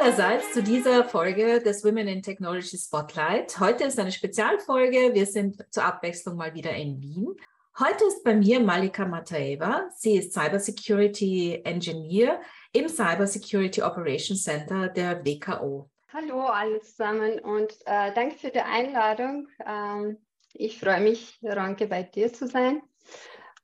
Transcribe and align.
allerseits 0.00 0.54
zu 0.54 0.62
dieser 0.62 1.04
Folge 1.04 1.60
des 1.60 1.84
Women 1.84 2.08
in 2.08 2.22
Technology 2.22 2.78
Spotlight. 2.78 3.60
Heute 3.60 3.84
ist 3.84 3.98
eine 3.98 4.10
Spezialfolge. 4.10 5.12
Wir 5.12 5.26
sind 5.26 5.62
zur 5.70 5.84
Abwechslung 5.84 6.36
mal 6.36 6.54
wieder 6.54 6.72
in 6.72 7.02
Wien. 7.02 7.36
Heute 7.78 8.04
ist 8.06 8.24
bei 8.24 8.34
mir 8.34 8.60
Malika 8.60 9.04
Mataeva. 9.04 9.90
Sie 9.94 10.16
ist 10.16 10.32
Cybersecurity 10.32 11.60
Engineer 11.64 12.40
im 12.72 12.88
Cybersecurity 12.88 13.82
Operations 13.82 14.42
Center 14.42 14.88
der 14.88 15.22
WKO. 15.22 15.90
Hallo 16.14 16.46
alle 16.46 16.80
zusammen 16.80 17.38
und 17.40 17.70
äh, 17.84 18.14
danke 18.14 18.38
für 18.38 18.50
die 18.50 18.60
Einladung. 18.60 19.48
Ähm, 19.66 20.16
ich 20.54 20.80
freue 20.80 21.02
mich, 21.02 21.38
Ronke, 21.42 21.86
bei 21.86 22.04
dir 22.04 22.32
zu 22.32 22.46
sein 22.46 22.80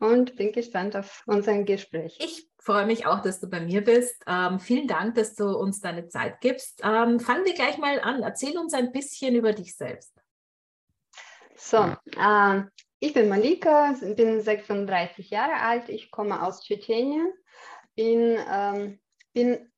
und 0.01 0.37
bin 0.37 0.53
gespannt 0.53 0.97
auf 0.97 1.23
unser 1.27 1.63
Gespräch. 1.63 2.19
Ich 2.21 2.46
freue 2.67 2.85
mich 2.85 3.07
auch, 3.07 3.23
dass 3.23 3.39
du 3.39 3.49
bei 3.49 3.61
mir 3.61 3.83
bist. 3.83 4.25
Ähm, 4.27 4.59
vielen 4.59 4.89
Dank, 4.89 5.15
dass 5.15 5.37
du 5.37 5.57
uns 5.57 5.81
deine 5.81 6.09
Zeit 6.09 6.41
gibst. 6.41 6.81
Ähm, 6.83 7.21
fangen 7.21 7.45
wir 7.45 7.55
gleich 7.55 7.79
mal 7.79 8.01
an. 8.01 8.25
Erzähl 8.25 8.59
uns 8.59 8.75
ein 8.75 8.91
bisschen 8.91 9.37
über 9.37 9.53
dich 9.53 9.77
selbst. 9.77 10.13
So, 11.57 11.79
äh, 12.19 12.63
ich 12.99 13.15
bin 13.15 13.29
Malika, 13.29 13.95
bin 14.17 14.41
36 14.41 15.31
Jahre 15.31 15.61
alt. 15.61 15.89
Ich 15.89 16.11
komme 16.11 16.43
aus 16.43 16.63
Tschetschenien. 16.63 17.33
Bin, 17.95 18.37
ähm, 18.53 18.99
bin 19.33 19.73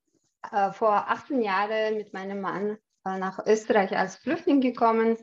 äh, 0.51 0.71
vor 0.71 1.11
18 1.11 1.43
Jahren 1.43 1.95
mit 1.95 2.11
meinem 2.11 2.41
Mann 2.41 2.79
äh, 3.05 3.19
nach 3.19 3.45
Österreich 3.45 3.95
als 3.95 4.15
Flüchtling 4.15 4.61
gekommen. 4.61 5.15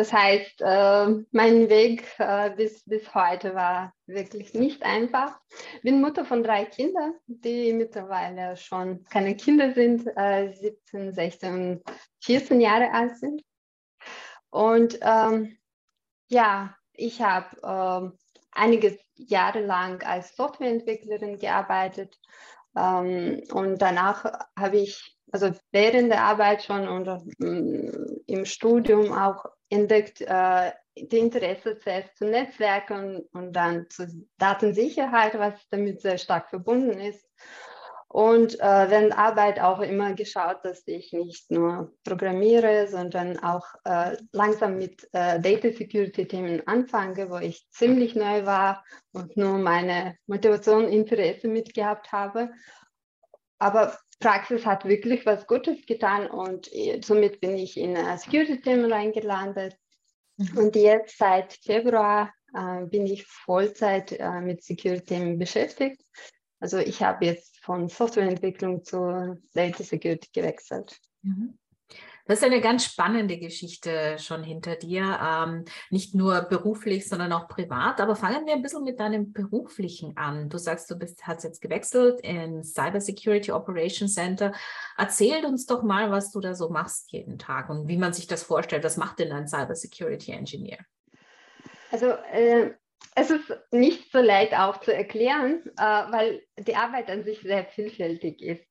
Das 0.00 0.14
heißt, 0.14 0.62
äh, 0.62 1.08
mein 1.30 1.68
Weg 1.68 2.08
äh, 2.16 2.48
bis, 2.56 2.82
bis 2.86 3.14
heute 3.14 3.54
war 3.54 3.92
wirklich 4.06 4.54
nicht 4.54 4.82
einfach. 4.82 5.38
Bin 5.82 6.00
Mutter 6.00 6.24
von 6.24 6.42
drei 6.42 6.64
Kindern, 6.64 7.12
die 7.26 7.74
mittlerweile 7.74 8.56
schon 8.56 9.04
keine 9.04 9.36
Kinder 9.36 9.74
sind, 9.74 10.04
17, 10.04 11.12
16 11.12 11.52
und 11.52 11.82
14 12.22 12.62
Jahre 12.62 12.94
alt 12.94 13.18
sind. 13.18 13.42
Und 14.48 14.98
ähm, 15.02 15.58
ja, 16.30 16.74
ich 16.94 17.20
habe 17.20 17.58
äh, 17.62 18.18
einige 18.52 18.98
Jahre 19.16 19.60
lang 19.60 20.02
als 20.02 20.34
Softwareentwicklerin 20.34 21.38
gearbeitet 21.38 22.18
ähm, 22.74 23.42
und 23.52 23.82
danach 23.82 24.24
habe 24.58 24.78
ich, 24.78 25.18
also 25.30 25.50
während 25.72 26.10
der 26.10 26.24
Arbeit 26.24 26.62
schon 26.62 26.88
und 26.88 27.06
äh, 27.06 28.22
im 28.26 28.46
Studium 28.46 29.12
auch 29.12 29.44
entdeckt, 29.70 30.20
äh, 30.20 30.72
die 30.96 31.18
Interesse 31.18 31.78
zuerst 31.78 32.16
zu 32.16 32.26
Netzwerken 32.26 33.22
und 33.32 33.52
dann 33.52 33.88
zu 33.88 34.06
Datensicherheit, 34.38 35.38
was 35.38 35.54
damit 35.70 36.00
sehr 36.02 36.18
stark 36.18 36.50
verbunden 36.50 36.98
ist. 36.98 37.24
Und 38.12 38.58
äh, 38.58 38.90
während 38.90 39.16
Arbeit 39.16 39.60
auch 39.60 39.78
immer 39.78 40.14
geschaut, 40.14 40.64
dass 40.64 40.82
ich 40.86 41.12
nicht 41.12 41.48
nur 41.52 41.92
programmiere, 42.02 42.88
sondern 42.88 43.38
auch 43.38 43.64
äh, 43.84 44.16
langsam 44.32 44.78
mit 44.78 45.04
äh, 45.12 45.38
Data 45.38 45.70
Security 45.70 46.26
Themen 46.26 46.66
anfange, 46.66 47.30
wo 47.30 47.36
ich 47.36 47.70
ziemlich 47.70 48.16
neu 48.16 48.44
war 48.46 48.84
und 49.12 49.36
nur 49.36 49.58
meine 49.58 50.16
Motivation, 50.26 50.88
Interesse 50.88 51.46
mitgehabt 51.46 52.10
habe. 52.10 52.50
Aber 53.60 53.96
Praxis 54.18 54.66
hat 54.66 54.84
wirklich 54.84 55.24
was 55.26 55.46
Gutes 55.46 55.86
getan 55.86 56.28
und 56.28 56.72
äh, 56.72 57.00
somit 57.02 57.40
bin 57.40 57.56
ich 57.56 57.76
in 57.76 57.94
äh, 57.94 58.18
Security-Themen 58.18 58.90
reingelandet. 58.90 59.76
Mhm. 60.36 60.58
Und 60.58 60.76
jetzt 60.76 61.18
seit 61.18 61.52
Februar 61.52 62.32
äh, 62.54 62.86
bin 62.86 63.06
ich 63.06 63.26
Vollzeit 63.26 64.12
äh, 64.12 64.40
mit 64.40 64.64
Security-Themen 64.64 65.38
beschäftigt. 65.38 66.02
Also 66.58 66.78
ich 66.78 67.02
habe 67.02 67.24
jetzt 67.24 67.58
von 67.62 67.88
Softwareentwicklung 67.88 68.84
zu 68.84 69.38
Data 69.54 69.84
Security 69.84 70.28
gewechselt. 70.32 70.98
Mhm. 71.22 71.58
Das 72.26 72.38
ist 72.38 72.44
eine 72.44 72.60
ganz 72.60 72.84
spannende 72.84 73.38
Geschichte 73.38 74.16
schon 74.18 74.42
hinter 74.42 74.76
dir, 74.76 75.18
ähm, 75.22 75.64
nicht 75.90 76.14
nur 76.14 76.42
beruflich, 76.42 77.08
sondern 77.08 77.32
auch 77.32 77.48
privat. 77.48 78.00
Aber 78.00 78.16
fangen 78.16 78.46
wir 78.46 78.54
ein 78.54 78.62
bisschen 78.62 78.84
mit 78.84 79.00
deinem 79.00 79.32
beruflichen 79.32 80.16
an. 80.16 80.48
Du 80.48 80.58
sagst, 80.58 80.90
du 80.90 80.96
bist, 80.96 81.26
hast 81.26 81.44
jetzt 81.44 81.60
gewechselt 81.60 82.20
in 82.22 82.62
Cyber 82.62 83.00
Security 83.00 83.52
Operations 83.52 84.14
Center. 84.14 84.52
Erzähl 84.96 85.44
uns 85.44 85.66
doch 85.66 85.82
mal, 85.82 86.10
was 86.10 86.30
du 86.30 86.40
da 86.40 86.54
so 86.54 86.68
machst 86.68 87.10
jeden 87.12 87.38
Tag 87.38 87.68
und 87.70 87.88
wie 87.88 87.96
man 87.96 88.12
sich 88.12 88.26
das 88.26 88.42
vorstellt. 88.42 88.84
Was 88.84 88.96
macht 88.96 89.18
denn 89.18 89.32
ein 89.32 89.48
Cyber 89.48 89.74
Security 89.74 90.32
Engineer? 90.32 90.78
Also 91.90 92.06
äh, 92.32 92.74
es 93.14 93.30
ist 93.30 93.52
nicht 93.70 94.12
so 94.12 94.18
leicht 94.18 94.54
auch 94.54 94.80
zu 94.80 94.94
erklären, 94.94 95.62
äh, 95.76 95.82
weil 95.82 96.42
die 96.58 96.76
Arbeit 96.76 97.10
an 97.10 97.24
sich 97.24 97.40
sehr 97.40 97.64
vielfältig 97.64 98.40
ist. 98.40 98.64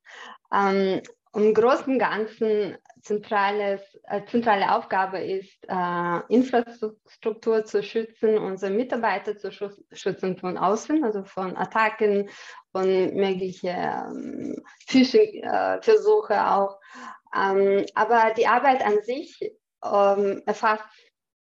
Ähm, 0.54 1.02
im 1.34 1.53
Großen 1.53 1.94
und 1.94 2.00
Ganzen 2.00 2.78
zentrales, 3.01 3.81
äh, 4.03 4.25
zentrale 4.25 4.75
Aufgabe 4.75 5.19
ist, 5.19 5.63
äh, 5.67 6.19
Infrastruktur 6.29 7.66
zu 7.66 7.84
schützen, 7.84 8.38
unsere 8.38 8.72
Mitarbeiter 8.72 9.38
zu 9.38 9.51
schützen 9.51 10.38
von 10.38 10.57
außen, 10.57 11.03
also 11.03 11.23
von 11.23 11.56
Attacken, 11.56 12.29
von 12.72 13.13
möglichen 13.13 13.69
ähm, 13.69 14.63
Phishing-Versuche 14.88 16.34
äh, 16.34 16.40
auch. 16.40 16.79
Ähm, 17.35 17.85
aber 17.94 18.34
die 18.35 18.47
Arbeit 18.47 18.84
an 18.84 19.01
sich 19.03 19.40
ähm, 19.85 20.41
erfasst 20.46 20.84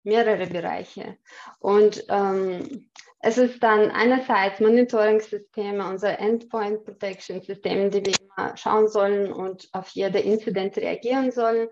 mehrere 0.04 0.48
Bereiche. 0.48 1.18
Und 1.60 2.04
ähm, 2.10 2.90
es 3.28 3.38
ist 3.38 3.62
dann 3.62 3.92
einerseits 3.92 4.62
Monitoring-Systeme, 4.62 5.86
unsere 5.86 6.18
Endpoint 6.18 6.86
Protection 6.86 7.42
Systeme, 7.42 7.90
die 7.90 8.06
wir 8.06 8.14
immer 8.22 8.56
schauen 8.56 8.88
sollen 8.88 9.34
und 9.34 9.68
auf 9.74 9.90
jede 9.90 10.20
Incident 10.20 10.78
reagieren 10.78 11.32
sollen. 11.32 11.68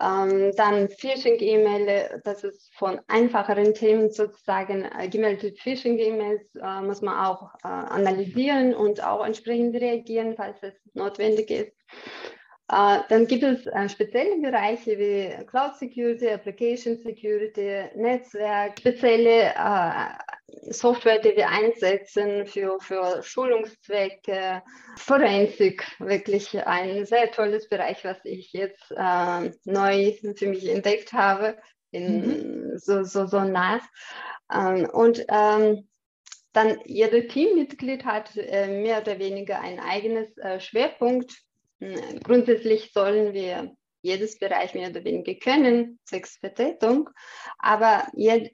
Ähm, 0.00 0.50
dann 0.56 0.88
Phishing-E-Mail, 0.88 2.20
das 2.24 2.42
ist 2.42 2.74
von 2.74 3.00
einfacheren 3.06 3.72
Themen 3.72 4.10
sozusagen 4.10 4.84
äh, 4.84 5.08
gemeldete 5.08 5.54
Phishing-E-Mails, 5.60 6.56
äh, 6.56 6.80
muss 6.80 7.02
man 7.02 7.24
auch 7.24 7.54
äh, 7.62 7.68
analysieren 7.68 8.74
und 8.74 9.00
auch 9.04 9.24
entsprechend 9.24 9.76
reagieren, 9.76 10.34
falls 10.36 10.60
es 10.62 10.74
notwendig 10.94 11.52
ist. 11.52 11.72
Uh, 12.72 13.02
dann 13.08 13.26
gibt 13.26 13.42
es 13.42 13.66
uh, 13.66 13.88
spezielle 13.88 14.40
Bereiche 14.40 14.96
wie 14.96 15.44
Cloud 15.46 15.74
Security, 15.74 16.28
Application 16.28 16.98
Security, 16.98 17.86
Netzwerk, 17.96 18.78
spezielle 18.78 19.52
uh, 19.58 20.14
Software, 20.70 21.18
die 21.18 21.36
wir 21.36 21.48
einsetzen 21.48 22.46
für, 22.46 22.78
für 22.80 23.22
Schulungszwecke, 23.22 24.62
Forensik, 24.96 25.86
wirklich 25.98 26.66
ein 26.66 27.04
sehr 27.06 27.30
tolles 27.32 27.68
Bereich, 27.68 28.04
was 28.04 28.18
ich 28.24 28.52
jetzt 28.52 28.90
neu 29.64 30.14
für 30.36 30.46
mich 30.46 30.68
entdeckt 30.68 31.12
habe, 31.12 31.58
in, 31.92 32.20
mhm. 32.20 32.78
so, 32.78 33.02
so, 33.02 33.26
so 33.26 33.40
nah. 33.40 33.80
Um, 34.52 34.84
und 34.84 35.24
ähm, 35.28 35.88
dann 36.52 36.80
jedes 36.84 37.32
Teammitglied 37.32 38.04
hat 38.04 38.36
äh, 38.36 38.66
mehr 38.66 39.00
oder 39.00 39.18
weniger 39.18 39.60
ein 39.60 39.78
eigenes 39.78 40.36
äh, 40.38 40.58
Schwerpunkt 40.58 41.44
Grundsätzlich 42.22 42.92
sollen 42.92 43.32
wir 43.32 43.74
jedes 44.02 44.38
Bereich 44.38 44.74
mehr 44.74 44.90
oder 44.90 45.04
weniger 45.04 45.34
können, 45.34 45.98
sechs 46.04 46.36
Vertretung, 46.36 47.08
aber 47.58 48.06
jed, 48.14 48.52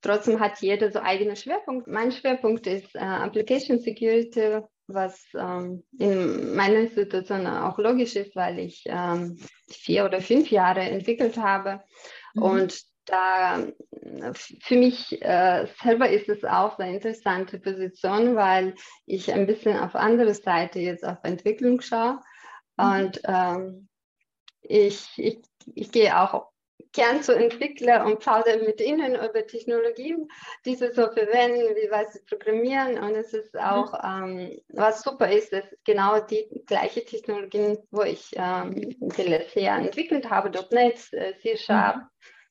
trotzdem 0.00 0.40
hat 0.40 0.60
jeder 0.60 0.90
so 0.90 1.00
eigene 1.00 1.36
Schwerpunkt. 1.36 1.86
Mein 1.86 2.12
Schwerpunkt 2.12 2.66
ist 2.66 2.94
äh, 2.94 2.98
Application 2.98 3.78
Security, 3.78 4.60
was 4.86 5.24
ähm, 5.34 5.82
in 5.98 6.54
meiner 6.54 6.86
Situation 6.88 7.46
auch 7.46 7.78
logisch 7.78 8.16
ist, 8.16 8.36
weil 8.36 8.58
ich 8.58 8.84
ähm, 8.86 9.38
vier 9.68 10.04
oder 10.04 10.20
fünf 10.20 10.50
Jahre 10.50 10.80
entwickelt 10.80 11.36
habe. 11.36 11.82
Mhm. 12.34 12.42
Und 12.42 12.80
da 13.06 13.64
für 14.60 14.76
mich 14.76 15.22
äh, 15.22 15.66
selber 15.82 16.10
ist 16.10 16.28
es 16.28 16.44
auch 16.44 16.78
eine 16.78 16.94
interessante 16.94 17.58
Position, 17.58 18.36
weil 18.36 18.74
ich 19.06 19.32
ein 19.32 19.46
bisschen 19.46 19.78
auf 19.78 19.94
andere 19.94 20.34
Seite 20.34 20.80
jetzt 20.80 21.04
auf 21.04 21.18
Entwicklung 21.22 21.80
schaue. 21.80 22.20
Mhm. 22.76 22.84
Und 22.84 23.20
ähm, 23.24 23.88
ich, 24.60 25.08
ich, 25.16 25.40
ich 25.74 25.92
gehe 25.92 26.18
auch 26.20 26.48
gern 26.96 27.22
zu 27.22 27.32
Entwicklern 27.32 28.06
und 28.06 28.18
plaudere 28.18 28.58
mit 28.64 28.80
ihnen 28.80 29.14
über 29.14 29.46
Technologien, 29.46 30.28
die 30.64 30.74
sie 30.74 30.88
so 30.88 31.06
verwenden, 31.12 31.76
wie 31.76 31.90
was 31.90 32.14
sie 32.14 32.20
programmieren. 32.28 32.98
Und 32.98 33.14
es 33.14 33.32
ist 33.32 33.54
mhm. 33.54 33.60
auch, 33.60 33.94
ähm, 34.02 34.58
was 34.70 35.02
super 35.02 35.30
ist, 35.30 35.52
dass 35.52 35.64
genau 35.84 36.18
die 36.18 36.48
gleiche 36.66 37.04
Technologien, 37.04 37.78
wo 37.90 38.02
ich 38.02 38.32
ähm, 38.34 38.96
die 39.00 39.22
letzten 39.22 39.60
Jahre 39.60 39.82
entwickelt 39.82 40.28
habe, 40.28 40.50
.NET, 40.72 41.12
äh, 41.12 41.34
C-Sharp, 41.40 41.96
mhm 41.96 42.08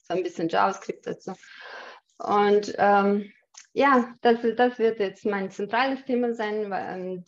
so 0.08 0.14
ein 0.14 0.24
bisschen 0.24 0.50
JavaScript 0.50 1.08
dazu. 1.08 1.34
Und 2.18 2.74
ähm, 2.78 3.32
ja, 3.74 4.16
das, 4.22 4.38
das 4.56 4.80
wird 4.80 5.00
jetzt 5.00 5.26
mein 5.26 5.52
zentrales 5.52 6.04
Thema 6.06 6.34
sein, 6.34 6.70
weil 6.70 7.00
ähm, 7.00 7.26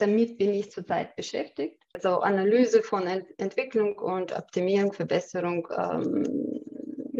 damit 0.00 0.38
bin 0.38 0.52
ich 0.52 0.70
zurzeit 0.70 1.16
beschäftigt. 1.16 1.82
Also 1.92 2.20
Analyse 2.20 2.82
von 2.82 3.06
Ent 3.06 3.26
Entwicklung 3.38 3.98
und 3.98 4.36
Optimierung, 4.36 4.92
Verbesserung, 4.92 5.68
ähm, 5.76 6.60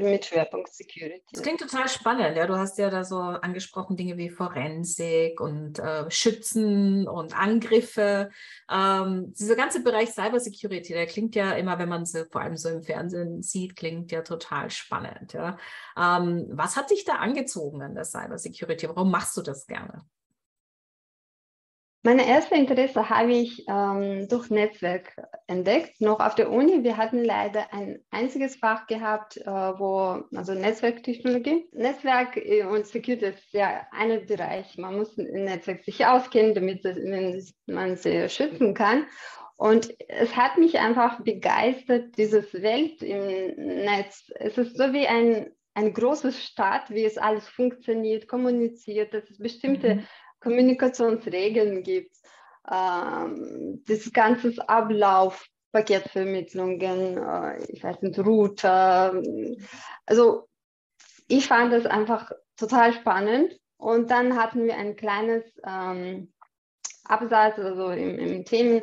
mit 0.02 0.24
Schwerpunkt 0.24 0.72
Security. 0.72 1.22
Das 1.32 1.42
klingt 1.42 1.60
total 1.60 1.88
spannend. 1.88 2.36
Ja, 2.36 2.46
du 2.46 2.56
hast 2.56 2.78
ja 2.78 2.90
da 2.90 3.04
so 3.04 3.18
angesprochen 3.18 3.96
Dinge 3.96 4.16
wie 4.16 4.30
Forensik 4.30 5.40
und 5.40 5.78
äh, 5.78 6.10
Schützen 6.10 7.08
und 7.08 7.38
Angriffe. 7.38 8.30
Ähm, 8.70 9.32
dieser 9.38 9.56
ganze 9.56 9.82
Bereich 9.82 10.10
Cybersecurity, 10.10 10.92
der 10.92 11.06
klingt 11.06 11.34
ja 11.34 11.52
immer, 11.52 11.78
wenn 11.78 11.88
man 11.88 12.04
sie 12.04 12.24
vor 12.30 12.40
allem 12.40 12.56
so 12.56 12.68
im 12.68 12.82
Fernsehen 12.82 13.42
sieht, 13.42 13.76
klingt 13.76 14.12
ja 14.12 14.22
total 14.22 14.70
spannend. 14.70 15.32
Ja. 15.32 15.58
Ähm, 15.96 16.46
was 16.50 16.76
hat 16.76 16.90
dich 16.90 17.04
da 17.04 17.14
angezogen 17.14 17.82
an 17.82 17.94
der 17.94 18.04
Cybersecurity? 18.04 18.88
Warum 18.88 19.10
machst 19.10 19.36
du 19.36 19.42
das 19.42 19.66
gerne? 19.66 20.04
Meine 22.02 22.26
erste 22.26 22.54
Interesse 22.54 23.10
habe 23.10 23.32
ich 23.32 23.66
ähm, 23.68 24.26
durch 24.26 24.48
Netzwerk 24.48 25.14
entdeckt, 25.46 26.00
noch 26.00 26.18
auf 26.18 26.34
der 26.34 26.50
Uni. 26.50 26.82
Wir 26.82 26.96
hatten 26.96 27.22
leider 27.22 27.74
ein 27.74 28.02
einziges 28.10 28.56
Fach 28.56 28.86
gehabt, 28.86 29.36
äh, 29.36 29.44
wo, 29.44 30.22
also 30.34 30.54
Netzwerktechnologie. 30.54 31.68
Netzwerk 31.72 32.38
äh, 32.38 32.64
und 32.64 32.86
Security 32.86 33.26
ist 33.26 33.52
ja 33.52 33.86
ein 33.92 34.24
Bereich. 34.24 34.78
Man 34.78 34.96
muss 34.96 35.18
im 35.18 35.44
Netzwerk 35.44 35.84
sich 35.84 36.06
auskennen, 36.06 36.54
damit 36.54 36.84
man 37.66 37.96
sie 37.96 38.28
schützen 38.30 38.72
kann. 38.72 39.04
Und 39.58 39.94
es 40.08 40.34
hat 40.34 40.56
mich 40.56 40.78
einfach 40.78 41.20
begeistert, 41.22 42.16
dieses 42.16 42.54
Welt 42.54 43.02
im 43.02 43.56
Netz. 43.84 44.32
Es 44.36 44.56
ist 44.56 44.78
so 44.78 44.94
wie 44.94 45.06
ein, 45.06 45.50
ein 45.74 45.92
großes 45.92 46.42
Staat, 46.42 46.88
wie 46.88 47.04
es 47.04 47.18
alles 47.18 47.46
funktioniert, 47.46 48.26
kommuniziert, 48.26 49.12
dass 49.12 49.28
es 49.28 49.36
bestimmte 49.36 49.96
mhm 49.96 50.06
Kommunikationsregeln 50.40 51.82
gibt, 51.82 52.16
ähm, 52.70 53.82
das 53.86 54.12
ganze 54.12 54.52
Ablauf, 54.68 55.46
Paketvermittlungen, 55.72 57.16
äh, 57.18 57.64
ich 57.68 57.82
weiß 57.82 58.02
nicht, 58.02 58.18
Router. 58.18 59.20
Also 60.06 60.48
ich 61.28 61.46
fand 61.46 61.72
das 61.72 61.86
einfach 61.86 62.30
total 62.56 62.92
spannend. 62.92 63.58
Und 63.76 64.10
dann 64.10 64.36
hatten 64.36 64.64
wir 64.64 64.76
ein 64.76 64.94
kleines 64.94 65.44
ähm, 65.66 66.32
Absatz, 67.04 67.58
also 67.58 67.90
im, 67.90 68.18
im 68.18 68.44
Themen, 68.44 68.82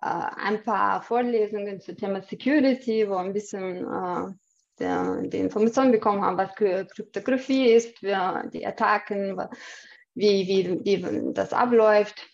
ein 0.00 0.62
paar 0.62 1.02
Vorlesungen 1.02 1.80
zum 1.80 1.96
Thema 1.96 2.22
Security, 2.22 3.08
wo 3.08 3.16
ein 3.16 3.34
bisschen 3.34 3.84
äh, 3.84 4.32
der, 4.78 5.22
die 5.22 5.38
Informationen 5.38 5.92
bekommen 5.92 6.22
haben, 6.22 6.38
was 6.38 6.54
Kryptographie 6.54 7.72
ist, 7.72 8.00
die 8.00 8.66
Attacken, 8.66 9.36
wie, 10.18 10.48
wie, 10.48 10.84
wie 10.84 11.32
das 11.32 11.52
abläuft. 11.52 12.26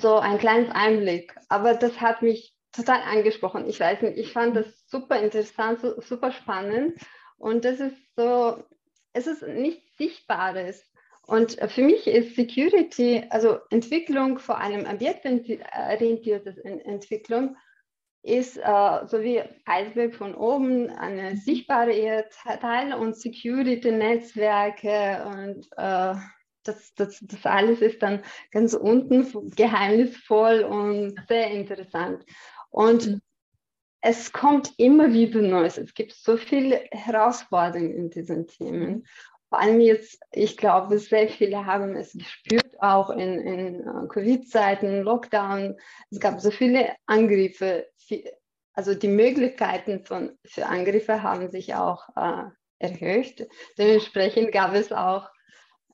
So 0.00 0.16
ein 0.16 0.38
kleines 0.38 0.70
Einblick. 0.72 1.34
Aber 1.48 1.74
das 1.74 2.00
hat 2.00 2.22
mich 2.22 2.54
total 2.72 3.02
angesprochen. 3.02 3.68
Ich 3.68 3.80
weiß 3.80 4.02
nicht, 4.02 4.16
ich 4.16 4.32
fand 4.32 4.54
das 4.56 4.66
super 4.86 5.20
interessant, 5.20 5.80
super 5.80 6.30
spannend. 6.30 6.94
Und 7.36 7.64
das 7.64 7.80
ist 7.80 7.96
so, 8.16 8.62
es 9.12 9.26
ist 9.26 9.42
nichts 9.42 9.96
Sichtbares. 9.96 10.86
Und 11.26 11.58
für 11.68 11.82
mich 11.82 12.06
ist 12.06 12.36
Security, 12.36 13.24
also 13.30 13.58
Entwicklung, 13.70 14.38
vor 14.38 14.60
allem 14.60 14.86
objektorientierte 14.86 16.56
Entwicklung, 16.64 17.56
ist 18.22 18.58
äh, 18.58 19.06
so 19.06 19.22
wie 19.22 19.42
Eisberg 19.64 20.14
von 20.14 20.34
oben 20.34 20.90
eine 20.90 21.36
sichtbare 21.36 22.26
Teil 22.60 22.92
und 22.94 23.16
Security-Netzwerke 23.16 25.24
und 25.26 25.66
äh, 25.76 26.14
das, 26.64 26.94
das, 26.94 27.18
das 27.22 27.46
alles 27.46 27.80
ist 27.80 28.02
dann 28.02 28.22
ganz 28.50 28.74
unten 28.74 29.50
geheimnisvoll 29.54 30.62
und 30.62 31.14
sehr 31.28 31.50
interessant. 31.50 32.24
Und 32.70 33.06
mhm. 33.06 33.20
es 34.00 34.32
kommt 34.32 34.72
immer 34.76 35.12
wieder 35.12 35.40
Neues. 35.40 35.78
Es 35.78 35.94
gibt 35.94 36.12
so 36.12 36.36
viele 36.36 36.80
Herausforderungen 36.90 37.94
in 37.94 38.10
diesen 38.10 38.46
Themen. 38.46 39.06
Vor 39.48 39.58
allem 39.58 39.80
jetzt, 39.80 40.20
ich 40.30 40.56
glaube, 40.56 40.98
sehr 40.98 41.28
viele 41.28 41.66
haben 41.66 41.96
es 41.96 42.12
gespürt, 42.12 42.80
auch 42.80 43.10
in, 43.10 43.40
in 43.40 43.88
uh, 43.88 44.06
Covid-Zeiten, 44.06 45.02
Lockdown. 45.02 45.76
Es 46.10 46.20
gab 46.20 46.40
so 46.40 46.52
viele 46.52 46.94
Angriffe. 47.06 47.88
Also 48.74 48.94
die 48.94 49.08
Möglichkeiten 49.08 50.04
von, 50.04 50.38
für 50.44 50.66
Angriffe 50.66 51.24
haben 51.24 51.50
sich 51.50 51.74
auch 51.74 52.08
uh, 52.16 52.48
erhöht. 52.78 53.48
Dementsprechend 53.76 54.52
gab 54.52 54.72
es 54.74 54.92
auch 54.92 55.28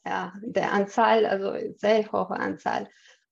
ja, 0.07 0.33
der 0.41 0.73
Anzahl, 0.73 1.27
also 1.27 1.53
sehr 1.77 2.11
hohe 2.13 2.31
Anzahl, 2.31 2.89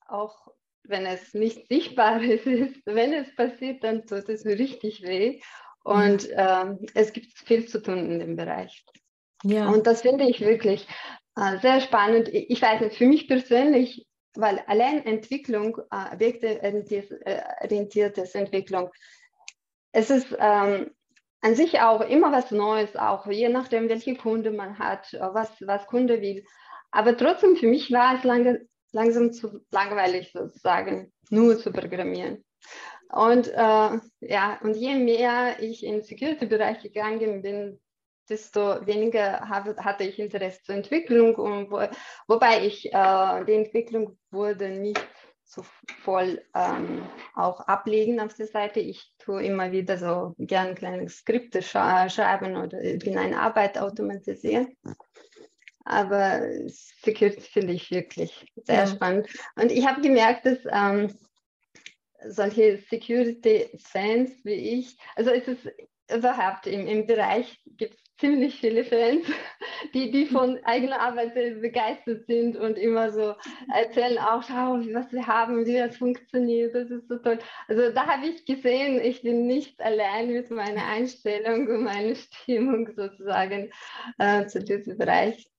auch 0.07 0.49
wenn 0.83 1.07
es 1.07 1.35
nicht 1.35 1.69
sichtbar 1.69 2.21
ist, 2.23 2.47
wenn 2.85 3.13
es 3.13 3.35
passiert, 3.35 3.85
dann 3.85 4.07
tut 4.07 4.29
es 4.29 4.45
richtig 4.45 5.03
weh. 5.03 5.41
Und 5.85 6.29
ähm, 6.33 6.85
es 6.95 7.13
gibt 7.13 7.39
viel 7.39 7.69
zu 7.69 7.81
tun 7.83 8.11
in 8.11 8.19
dem 8.19 8.35
Bereich. 8.37 8.87
Ja. 9.43 9.69
Und 9.69 9.87
das 9.87 10.01
finde 10.01 10.25
ich 10.25 10.41
wirklich 10.41 10.89
äh, 11.37 11.59
sehr 11.59 11.83
spannend. 11.83 12.29
Ich 12.29 12.63
weiß 12.63 12.81
nicht, 12.81 12.97
für 12.97 13.07
mich 13.07 13.29
persönlich, 13.29 14.07
weil 14.35 14.61
allein 14.67 15.05
Entwicklung, 15.05 15.77
äh, 15.91 16.15
objektorientiertes 16.15 18.35
Entwicklung, 18.35 18.89
es 19.93 20.09
ist 20.09 20.35
ähm, 20.39 20.91
an 21.43 21.55
sich 21.55 21.83
auch 21.83 22.01
immer 22.01 22.33
was 22.33 22.51
Neues, 22.51 22.97
auch 22.97 23.27
je 23.27 23.51
nachdem, 23.51 23.91
welche 23.91 24.17
Kunde 24.17 24.51
man 24.51 24.79
hat, 24.79 25.13
was, 25.13 25.51
was 25.61 25.87
Kunde 25.87 26.23
will. 26.23 26.47
Aber 26.95 27.17
trotzdem, 27.17 27.57
für 27.57 27.67
mich 27.67 27.91
war 27.91 28.17
es 28.17 28.23
lange, 28.23 28.69
langsam 28.93 29.33
zu 29.33 29.61
langweilig 29.73 30.31
sozusagen, 30.33 31.13
nur 31.29 31.59
zu 31.59 31.73
programmieren. 31.73 32.45
Und 33.11 33.49
äh, 33.49 33.99
ja, 34.21 34.61
und 34.63 34.77
je 34.77 34.95
mehr 34.95 35.61
ich 35.61 35.85
in 35.85 35.95
den 35.95 36.03
Security-Bereich 36.03 36.83
gegangen 36.83 37.43
bin, 37.43 37.81
desto 38.29 38.87
weniger 38.87 39.41
habe, 39.41 39.75
hatte 39.77 40.05
ich 40.05 40.21
Interesse 40.21 40.63
zur 40.63 40.77
Entwicklung. 40.77 41.35
Und 41.35 41.69
wo, 41.73 41.81
wobei 42.29 42.65
ich 42.65 42.87
äh, 42.87 43.45
die 43.45 43.55
Entwicklung 43.55 44.17
wurde 44.31 44.69
nicht 44.69 45.05
so 45.43 45.65
voll 46.03 46.43
ähm, 46.55 47.03
auch 47.35 47.59
ablegen 47.61 48.21
auf 48.21 48.35
der 48.35 48.47
Seite. 48.47 48.79
Ich 48.79 49.13
tue 49.19 49.45
immer 49.45 49.73
wieder 49.73 49.99
so 49.99 50.37
gerne 50.39 50.75
kleine 50.75 51.09
Skripte 51.09 51.61
schreiben 51.61 52.57
oder 52.57 52.79
bin 52.79 53.19
eine 53.19 53.41
Arbeit 53.41 53.79
automatisieren. 53.79 54.77
Aber 55.85 56.41
Security 57.03 57.43
finde 57.43 57.75
ich 57.75 57.91
wirklich 57.91 58.47
sehr 58.57 58.81
ja. 58.81 58.87
spannend. 58.87 59.29
Und 59.57 59.71
ich 59.71 59.87
habe 59.87 60.01
gemerkt, 60.01 60.47
dass 60.47 60.59
ähm, 60.71 61.15
solche 62.27 62.79
Security-Fans 62.89 64.45
wie 64.45 64.79
ich, 64.79 64.97
also 65.15 65.31
es 65.31 65.47
ist 65.47 65.69
überhaupt 66.13 66.67
im, 66.67 66.87
im 66.87 67.07
Bereich 67.07 67.61
gibt 67.77 67.95
es 67.95 68.05
ziemlich 68.19 68.61
viele 68.61 68.85
Fans, 68.85 69.27
die, 69.95 70.11
die 70.11 70.27
von 70.27 70.59
eigener 70.65 71.01
Arbeit 71.01 71.35
begeistert 71.35 72.27
sind 72.27 72.57
und 72.57 72.79
immer 72.79 73.11
so 73.11 73.35
erzählen 73.73 74.19
auch, 74.19 74.43
schau, 74.43 74.79
was 74.93 75.13
wir 75.13 75.27
haben, 75.27 75.67
wie 75.67 75.77
das 75.77 75.97
funktioniert, 75.97 76.75
das 76.75 76.91
ist 76.91 77.09
so 77.09 77.19
toll. 77.19 77.39
Also 77.69 77.91
da 77.91 78.07
habe 78.07 78.27
ich 78.27 78.45
gesehen, 78.45 79.01
ich 79.01 79.23
bin 79.23 79.47
nicht 79.47 79.81
allein 79.81 80.33
mit 80.33 80.51
meiner 80.51 80.87
Einstellung 80.87 81.69
und 81.69 81.85
meiner 81.85 82.15
Stimmung 82.15 82.89
sozusagen 82.95 83.71
äh, 84.19 84.47
zu 84.47 84.63
diesem 84.63 84.97
Bereich. 84.97 85.51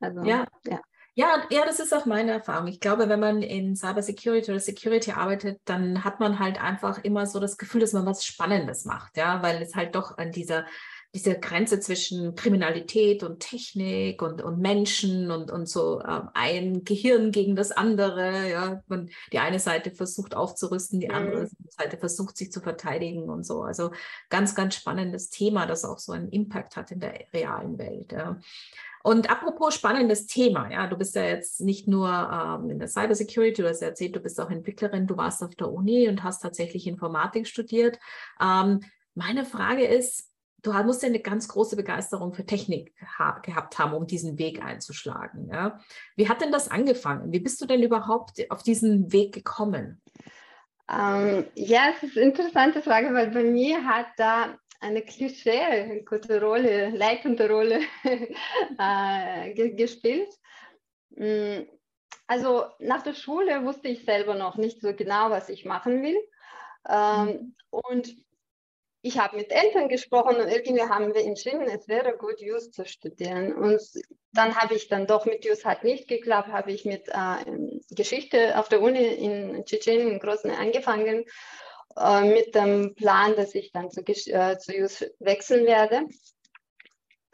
Also, 0.00 0.22
ja. 0.22 0.46
ja. 0.66 0.80
Ja, 1.14 1.42
ja, 1.50 1.64
das 1.64 1.80
ist 1.80 1.92
auch 1.92 2.06
meine 2.06 2.30
Erfahrung. 2.30 2.68
Ich 2.68 2.78
glaube, 2.78 3.08
wenn 3.08 3.18
man 3.18 3.42
in 3.42 3.74
Cyber 3.74 4.02
Security 4.02 4.52
oder 4.52 4.60
Security 4.60 5.10
arbeitet, 5.10 5.60
dann 5.64 6.04
hat 6.04 6.20
man 6.20 6.38
halt 6.38 6.62
einfach 6.62 7.02
immer 7.02 7.26
so 7.26 7.40
das 7.40 7.58
Gefühl, 7.58 7.80
dass 7.80 7.92
man 7.92 8.06
was 8.06 8.24
Spannendes 8.24 8.84
macht, 8.84 9.16
ja, 9.16 9.42
weil 9.42 9.60
es 9.60 9.74
halt 9.74 9.96
doch 9.96 10.16
an 10.16 10.30
dieser, 10.30 10.64
dieser 11.14 11.36
Grenze 11.36 11.80
zwischen 11.80 12.34
Kriminalität 12.34 13.22
und 13.22 13.40
Technik 13.40 14.20
und, 14.20 14.42
und 14.42 14.58
Menschen 14.58 15.30
und, 15.30 15.50
und 15.50 15.66
so 15.66 16.00
äh, 16.00 16.20
ein 16.34 16.84
Gehirn 16.84 17.30
gegen 17.30 17.56
das 17.56 17.72
andere, 17.72 18.48
ja, 18.50 18.82
und 18.88 19.10
die 19.32 19.38
eine 19.38 19.58
Seite 19.58 19.90
versucht 19.90 20.36
aufzurüsten, 20.36 21.00
die 21.00 21.10
andere 21.10 21.44
mhm. 21.44 21.50
Seite 21.70 21.96
versucht 21.96 22.36
sich 22.36 22.52
zu 22.52 22.60
verteidigen 22.60 23.30
und 23.30 23.44
so. 23.44 23.62
Also 23.62 23.90
ganz, 24.28 24.54
ganz 24.54 24.74
spannendes 24.74 25.30
Thema, 25.30 25.66
das 25.66 25.84
auch 25.84 25.98
so 25.98 26.12
einen 26.12 26.28
Impact 26.28 26.76
hat 26.76 26.90
in 26.90 27.00
der 27.00 27.14
realen 27.32 27.78
Welt. 27.78 28.12
Ja. 28.12 28.38
Und 29.02 29.30
apropos 29.30 29.74
spannendes 29.74 30.26
Thema, 30.26 30.70
ja, 30.70 30.86
du 30.86 30.98
bist 30.98 31.14
ja 31.14 31.24
jetzt 31.24 31.62
nicht 31.62 31.88
nur 31.88 32.10
ähm, 32.10 32.68
in 32.68 32.78
der 32.78 32.88
Cybersecurity, 32.88 33.62
du 33.62 33.68
hast 33.68 33.80
ja 33.80 33.88
erzählt, 33.88 34.14
du 34.14 34.20
bist 34.20 34.38
auch 34.38 34.50
Entwicklerin, 34.50 35.06
du 35.06 35.16
warst 35.16 35.42
auf 35.42 35.54
der 35.54 35.70
Uni 35.72 36.08
und 36.08 36.22
hast 36.22 36.42
tatsächlich 36.42 36.86
Informatik 36.86 37.46
studiert. 37.46 37.98
Ähm, 38.40 38.80
meine 39.14 39.46
Frage 39.46 39.86
ist, 39.86 40.28
du 40.62 40.72
musst 40.84 41.02
ja 41.02 41.08
eine 41.08 41.20
ganz 41.20 41.48
große 41.48 41.76
Begeisterung 41.76 42.32
für 42.32 42.44
Technik 42.44 42.92
ha 43.18 43.38
gehabt 43.40 43.78
haben, 43.78 43.94
um 43.94 44.06
diesen 44.06 44.38
Weg 44.38 44.62
einzuschlagen. 44.64 45.48
Ja? 45.52 45.80
Wie 46.16 46.28
hat 46.28 46.40
denn 46.40 46.52
das 46.52 46.70
angefangen? 46.70 47.32
Wie 47.32 47.40
bist 47.40 47.60
du 47.60 47.66
denn 47.66 47.82
überhaupt 47.82 48.50
auf 48.50 48.62
diesen 48.62 49.12
Weg 49.12 49.34
gekommen? 49.34 50.00
Ähm, 50.90 51.46
ja, 51.54 51.92
es 51.94 52.02
ist 52.02 52.16
eine 52.16 52.26
interessante 52.26 52.82
Frage, 52.82 53.12
weil 53.12 53.30
bei 53.30 53.44
mir 53.44 53.84
hat 53.84 54.06
da 54.16 54.56
eine 54.80 55.02
Klischee, 55.02 55.60
eine 55.60 56.02
gute 56.02 56.40
Rolle, 56.40 56.90
leitende 56.90 57.48
Rolle 57.48 57.80
äh, 58.78 59.70
gespielt. 59.70 60.28
Mm, 61.10 61.62
also 62.26 62.64
nach 62.78 63.02
der 63.02 63.14
Schule 63.14 63.64
wusste 63.64 63.88
ich 63.88 64.04
selber 64.04 64.34
noch 64.34 64.56
nicht 64.56 64.80
so 64.80 64.94
genau, 64.94 65.30
was 65.30 65.48
ich 65.48 65.64
machen 65.64 66.02
will. 66.02 66.18
Ähm, 66.88 67.26
mhm. 67.26 67.54
Und 67.70 68.27
ich 69.00 69.18
habe 69.18 69.36
mit 69.36 69.52
Eltern 69.52 69.88
gesprochen 69.88 70.36
und 70.36 70.48
irgendwie 70.48 70.82
haben 70.82 71.14
wir 71.14 71.24
entschieden, 71.24 71.62
es 71.62 71.86
wäre 71.88 72.16
gut, 72.16 72.40
Jus 72.40 72.70
zu 72.70 72.84
studieren. 72.84 73.54
Und 73.54 73.80
dann 74.32 74.56
habe 74.56 74.74
ich 74.74 74.88
dann 74.88 75.06
doch 75.06 75.24
mit 75.24 75.44
Jus 75.44 75.64
hat 75.64 75.84
nicht 75.84 76.08
geklappt, 76.08 76.48
habe 76.48 76.72
ich 76.72 76.84
mit 76.84 77.08
äh, 77.08 77.44
Geschichte 77.90 78.58
auf 78.58 78.68
der 78.68 78.82
Uni 78.82 79.04
in 79.04 79.64
Tschetschenien 79.64 80.10
in 80.10 80.18
Grosny 80.18 80.50
angefangen, 80.50 81.24
äh, 81.96 82.24
mit 82.24 82.54
dem 82.54 82.94
Plan, 82.96 83.36
dass 83.36 83.54
ich 83.54 83.70
dann 83.72 83.90
zu, 83.90 84.00
äh, 84.00 84.58
zu 84.58 84.76
Jus 84.76 85.04
wechseln 85.20 85.66
werde. 85.66 86.06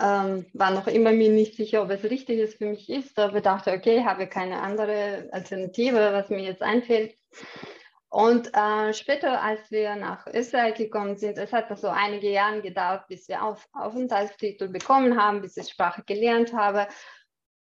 Ähm, 0.01 0.47
war 0.53 0.73
noch 0.73 0.89
immer 0.89 1.13
mir 1.13 1.31
nicht 1.31 1.55
sicher, 1.57 1.83
ob 1.83 1.91
es 1.91 2.03
richtig 2.05 2.41
ist 2.41 2.59
für 2.59 2.67
mich 2.67 2.91
ist, 2.91 3.19
aber 3.19 3.41
dachte, 3.41 3.73
okay, 3.73 4.05
habe 4.05 4.27
keine 4.27 4.61
andere 4.61 5.29
Alternative, 5.31 6.13
was 6.13 6.29
mir 6.31 6.43
jetzt 6.43 6.63
einfällt. 6.63 7.15
Und 8.15 8.49
äh, 8.55 8.95
später, 8.95 9.43
als 9.43 9.73
wir 9.73 9.97
nach 9.97 10.29
Österreich 10.29 10.77
gekommen 10.77 11.17
sind, 11.17 11.37
es 11.37 11.53
hat 11.53 11.77
so 11.77 11.89
einige 11.89 12.31
Jahre 12.31 12.63
gedauert, 12.63 13.09
bis 13.09 13.27
wir 13.27 13.43
Auf 13.43 13.67
Aufenthaltstitel 13.73 14.69
bekommen 14.69 15.21
haben, 15.21 15.41
bis 15.41 15.57
ich 15.57 15.69
Sprache 15.69 16.05
gelernt 16.07 16.53
habe. 16.53 16.87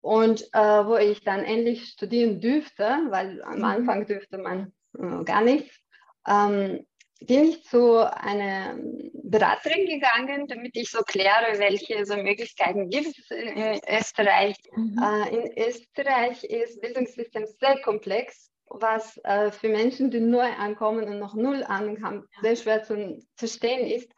Und 0.01 0.43
äh, 0.53 0.59
wo 0.59 0.97
ich 0.97 1.23
dann 1.23 1.45
endlich 1.45 1.85
studieren 1.85 2.41
dürfte, 2.41 2.83
weil 3.11 3.45
am 3.45 3.59
mhm. 3.59 3.65
Anfang 3.65 4.07
dürfte 4.07 4.39
man 4.39 4.73
äh, 4.99 5.23
gar 5.23 5.41
nichts, 5.41 5.79
ähm, 6.27 6.85
bin 7.21 7.51
ich 7.51 7.63
zu 7.63 7.99
einer 7.99 8.77
Beraterin 9.13 9.87
gegangen, 9.87 10.49
damit 10.49 10.73
ich 10.75 10.91
so 10.91 11.03
kläre, 11.03 11.61
welche 11.61 12.05
so 12.05 12.17
Möglichkeiten 12.17 12.91
gibt 12.91 13.17
es 13.17 13.31
in 13.31 13.81
Österreich. 13.89 14.57
Mhm. 14.75 15.01
Äh, 15.01 15.37
in 15.37 15.69
Österreich 15.69 16.43
ist 16.43 16.81
Bildungssystem 16.81 17.47
sehr 17.47 17.81
komplex 17.83 18.51
was 18.69 19.19
äh, 19.25 19.51
für 19.51 19.69
Menschen, 19.69 20.11
die 20.11 20.21
neu 20.21 20.51
ankommen 20.53 21.05
und 21.05 21.19
noch 21.19 21.35
null 21.35 21.63
Ahnung 21.65 22.03
haben, 22.03 22.29
sehr 22.43 22.57
schwer 22.57 22.83
zu 22.83 23.19
verstehen 23.37 23.87
ist. 23.87 24.11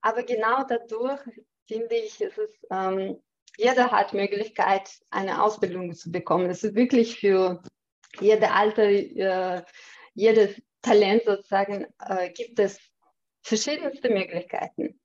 Aber 0.00 0.22
genau 0.22 0.64
dadurch 0.68 1.20
finde 1.66 1.94
ich, 1.94 2.20
es 2.20 2.36
ist, 2.36 2.66
ähm, 2.70 3.20
jeder 3.56 3.90
hat 3.90 4.12
Möglichkeit, 4.12 4.90
eine 5.10 5.42
Ausbildung 5.42 5.92
zu 5.94 6.10
bekommen. 6.10 6.50
Es 6.50 6.64
ist 6.64 6.74
wirklich 6.74 7.18
für 7.18 7.62
jede 8.20 8.50
Alter, 8.52 8.84
äh, 8.84 9.62
jedes 10.14 10.60
Talent 10.82 11.24
sozusagen, 11.24 11.86
äh, 12.06 12.30
gibt 12.30 12.58
es 12.58 12.78
verschiedenste 13.42 14.10
Möglichkeiten. 14.10 15.00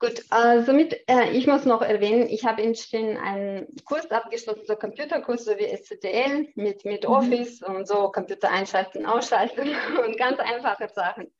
Gut, 0.00 0.24
äh, 0.30 0.62
somit, 0.62 0.98
äh, 1.10 1.30
ich 1.32 1.46
muss 1.46 1.66
noch 1.66 1.82
erwähnen, 1.82 2.26
ich 2.26 2.46
habe 2.46 2.62
in 2.62 2.74
Stehen 2.74 3.18
einen 3.18 3.66
Kurs 3.84 4.10
abgeschlossen, 4.10 4.62
so 4.66 4.74
Computerkurs, 4.74 5.44
so 5.44 5.58
wie 5.58 5.76
SCTL 5.76 6.48
mit, 6.54 6.86
mit 6.86 7.04
mhm. 7.04 7.14
Office 7.14 7.62
und 7.62 7.86
so 7.86 8.10
Computer 8.10 8.50
einschalten, 8.50 9.04
ausschalten 9.04 9.68
und 10.04 10.16
ganz 10.16 10.40
einfache 10.40 10.88
Sachen. 10.88 11.30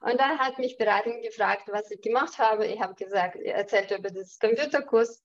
Und 0.00 0.20
dann 0.20 0.38
hat 0.38 0.58
mich 0.58 0.78
Beratung 0.78 1.22
gefragt, 1.22 1.64
was 1.66 1.90
ich 1.90 2.00
gemacht 2.02 2.38
habe. 2.38 2.66
Ich 2.66 2.80
habe 2.80 2.94
gesagt, 2.94 3.34
erzählt 3.34 3.90
über 3.90 4.10
das 4.10 4.38
Computerkurs. 4.38 5.24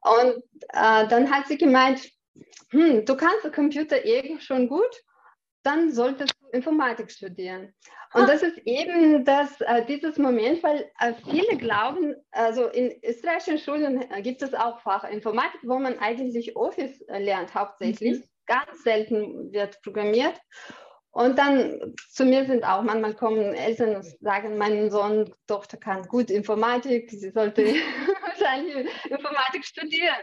Und 0.00 0.42
äh, 0.72 1.06
dann 1.06 1.30
hat 1.30 1.46
sie 1.46 1.56
gemeint, 1.56 2.10
hm, 2.70 3.04
du 3.04 3.16
kannst 3.16 3.52
Computer 3.52 4.04
irgendwie 4.04 4.40
schon 4.40 4.68
gut, 4.68 5.04
dann 5.62 5.92
solltest 5.92 6.32
du 6.37 6.37
Informatik 6.52 7.10
studieren. 7.10 7.72
Und 8.14 8.28
das 8.28 8.42
ist 8.42 8.58
eben 8.64 9.24
das, 9.24 9.60
äh, 9.60 9.84
dieses 9.86 10.18
Moment, 10.18 10.62
weil 10.62 10.90
äh, 10.98 11.12
viele 11.30 11.58
glauben, 11.58 12.14
also 12.30 12.66
in 12.68 12.98
österreichischen 13.02 13.58
Schulen 13.58 14.10
äh, 14.10 14.22
gibt 14.22 14.42
es 14.42 14.54
auch 14.54 14.80
Fach 14.80 15.04
Informatik, 15.04 15.60
wo 15.64 15.78
man 15.78 15.98
eigentlich 15.98 16.56
Office 16.56 17.00
äh, 17.02 17.18
lernt 17.22 17.54
hauptsächlich. 17.54 18.18
Mhm. 18.18 18.24
Ganz 18.46 18.82
selten 18.82 19.52
wird 19.52 19.80
programmiert. 19.82 20.40
Und 21.10 21.38
dann 21.38 21.94
zu 22.10 22.24
mir 22.24 22.46
sind 22.46 22.64
auch 22.64 22.82
manchmal 22.82 23.14
kommen 23.14 23.54
Eltern 23.54 23.96
und 23.96 24.04
sagen, 24.20 24.56
mein 24.56 24.90
Sohn, 24.90 25.34
Tochter 25.46 25.76
kann 25.76 26.02
gut 26.04 26.30
Informatik, 26.30 27.10
sie 27.10 27.30
sollte 27.30 27.62
wahrscheinlich 28.48 29.04
Informatik 29.10 29.64
studieren. 29.64 30.16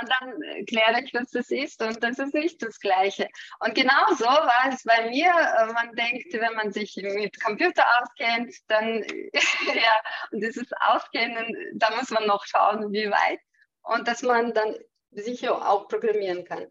Und 0.00 0.10
dann 0.10 0.66
kläre 0.66 1.02
ich, 1.02 1.12
was 1.14 1.30
das 1.30 1.50
ist 1.50 1.82
und 1.82 2.02
das 2.02 2.18
ist 2.18 2.34
nicht 2.34 2.62
das 2.62 2.78
Gleiche. 2.78 3.28
Und 3.60 3.74
genau 3.74 4.14
so 4.16 4.24
war 4.24 4.70
es 4.72 4.82
bei 4.84 5.08
mir. 5.08 5.32
Man 5.72 5.94
denkt, 5.94 6.32
wenn 6.32 6.54
man 6.54 6.72
sich 6.72 6.96
mit 6.96 7.42
Computer 7.42 7.84
auskennt, 8.00 8.54
dann, 8.68 9.04
ja, 9.74 10.00
und 10.30 10.40
dieses 10.40 10.68
Auskennen, 10.80 11.56
da 11.74 11.94
muss 11.96 12.10
man 12.10 12.26
noch 12.26 12.44
schauen, 12.46 12.92
wie 12.92 13.10
weit. 13.10 13.40
Und 13.82 14.06
dass 14.06 14.22
man 14.22 14.54
dann 14.54 14.76
sicher 15.10 15.68
auch 15.68 15.88
programmieren 15.88 16.44
kann. 16.44 16.66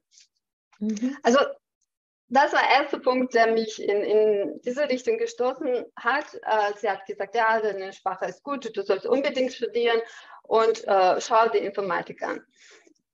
Mhm. 0.80 1.18
Also 1.24 1.40
das 2.34 2.54
war 2.54 2.62
der 2.62 2.82
erste 2.82 3.00
Punkt, 3.00 3.34
der 3.34 3.48
mich 3.48 3.82
in, 3.82 4.04
in 4.04 4.62
diese 4.64 4.88
Richtung 4.88 5.18
gestoßen 5.18 5.86
hat. 5.98 6.34
Äh, 6.34 6.78
sie 6.78 6.90
hat 6.90 7.06
gesagt, 7.06 7.36
ja, 7.36 7.60
deine 7.60 7.92
Sprache 7.92 8.26
ist 8.26 8.42
gut, 8.42 8.72
du 8.76 8.84
sollst 8.84 9.06
unbedingt 9.06 9.52
studieren 9.52 10.00
und 10.44 10.88
äh, 10.88 11.22
schau 11.22 11.50
die 11.50 11.60
Informatik 11.60 12.22
an. 12.24 12.42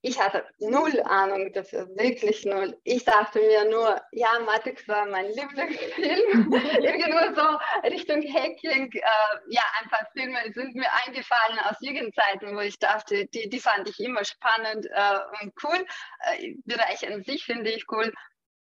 Ich 0.02 0.20
hatte 0.20 0.46
null 0.60 1.02
Ahnung 1.02 1.52
dafür, 1.52 1.90
wirklich 1.98 2.46
null. 2.46 2.78
Ich 2.84 3.04
dachte 3.04 3.40
mir 3.40 3.66
nur, 3.70 4.00
ja, 4.12 4.40
Matrix 4.46 4.88
war 4.88 5.06
mein 5.08 5.26
Lieblingsfilm. 5.26 6.54
Irgendwo 6.82 7.36
so 7.36 7.58
Richtung 7.90 8.22
Hacking. 8.22 8.92
Äh, 8.94 9.02
ja, 9.50 9.64
ein 9.82 9.90
paar 9.90 10.08
Filme 10.14 10.38
sind 10.54 10.76
mir 10.76 10.88
eingefallen 11.06 11.60
aus 11.60 11.78
Jugendzeiten, 11.82 12.56
wo 12.56 12.62
ich 12.62 12.78
dachte, 12.78 13.26
die, 13.26 13.50
die 13.50 13.60
fand 13.60 13.90
ich 13.90 14.00
immer 14.00 14.24
spannend 14.24 14.86
äh, 14.86 15.20
und 15.42 15.54
cool. 15.64 15.86
Äh, 16.32 16.54
Bereich 16.66 17.06
an 17.08 17.24
sich 17.24 17.44
finde 17.44 17.72
ich 17.72 17.86
cool 17.92 18.14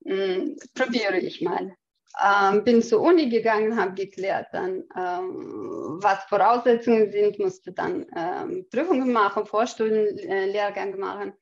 hm, 0.05 0.57
probiere 0.75 1.19
ich 1.19 1.41
mal. 1.41 1.75
Ähm, 2.23 2.65
bin 2.65 2.83
zur 2.83 3.01
Uni 3.01 3.29
gegangen, 3.31 3.77
habe 3.77 3.95
geklärt 3.95 4.49
dann, 4.53 4.85
ähm, 4.97 5.99
was 6.03 6.23
Voraussetzungen 6.25 7.11
sind, 7.11 7.39
musste 7.39 7.73
dann 7.73 8.07
ähm, 8.15 8.67
Prüfungen 8.71 9.13
machen, 9.13 9.47
Vorstudienlehrgang 9.47 10.99
machen. 10.99 11.33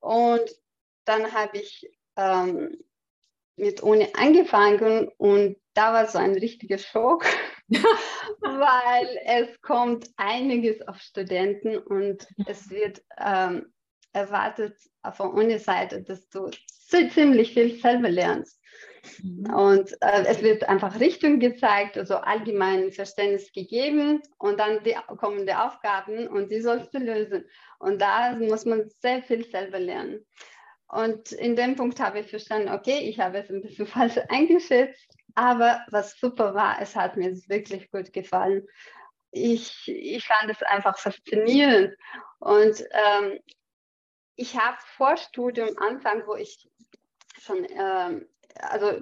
Und 0.00 0.44
dann 1.06 1.32
habe 1.32 1.58
ich 1.58 1.90
ähm, 2.16 2.76
mit 3.56 3.82
Uni 3.82 4.08
angefangen 4.14 5.08
und 5.16 5.56
da 5.72 5.92
war 5.92 6.06
so 6.08 6.18
ein 6.18 6.34
richtiger 6.34 6.78
Schock, 6.78 7.24
weil 7.68 9.18
es 9.24 9.60
kommt 9.62 10.10
einiges 10.16 10.86
auf 10.86 10.98
Studenten 10.98 11.78
und 11.78 12.26
es 12.46 12.70
wird 12.70 13.02
ähm, 13.18 13.72
erwartet 14.12 14.78
von 15.12 15.30
Uni-Seite, 15.30 16.02
dass 16.02 16.28
du 16.28 16.50
ziemlich 17.10 17.52
viel 17.52 17.78
selber 17.80 18.10
lernst. 18.10 18.55
Mhm. 19.22 19.54
Und 19.54 19.92
äh, 20.00 20.24
es 20.26 20.42
wird 20.42 20.68
einfach 20.68 21.00
Richtung 21.00 21.38
gezeigt, 21.40 21.96
also 21.98 22.16
allgemein 22.16 22.92
Verständnis 22.92 23.52
gegeben 23.52 24.22
und 24.38 24.58
dann 24.58 24.82
die, 24.84 24.96
kommen 25.16 25.48
Aufgaben 25.50 26.28
und 26.28 26.50
die 26.50 26.60
sollst 26.60 26.94
du 26.94 26.98
lösen. 26.98 27.44
Und 27.78 28.00
da 28.00 28.32
muss 28.36 28.64
man 28.64 28.88
sehr 29.00 29.22
viel 29.22 29.44
selber 29.44 29.78
lernen. 29.78 30.24
Und 30.88 31.32
in 31.32 31.56
dem 31.56 31.74
Punkt 31.76 32.00
habe 32.00 32.20
ich 32.20 32.30
verstanden, 32.30 32.68
okay, 32.68 32.98
ich 33.08 33.18
habe 33.18 33.38
es 33.38 33.50
ein 33.50 33.62
bisschen 33.62 33.86
falsch 33.86 34.18
eingeschätzt, 34.28 35.16
aber 35.34 35.84
was 35.90 36.18
super 36.18 36.54
war, 36.54 36.80
es 36.80 36.96
hat 36.96 37.16
mir 37.16 37.32
wirklich 37.48 37.90
gut 37.90 38.12
gefallen. 38.12 38.66
Ich, 39.32 39.86
ich 39.86 40.24
fand 40.24 40.50
es 40.50 40.62
einfach 40.62 40.98
faszinierend. 40.98 41.94
Und 42.38 42.82
ähm, 42.90 43.38
ich 44.36 44.56
habe 44.56 44.78
vor 44.96 45.16
Studium 45.16 45.70
Anfang, 45.78 46.22
wo 46.26 46.36
ich 46.36 46.68
schon, 47.40 47.64
äh, 47.64 48.20
also 48.60 49.00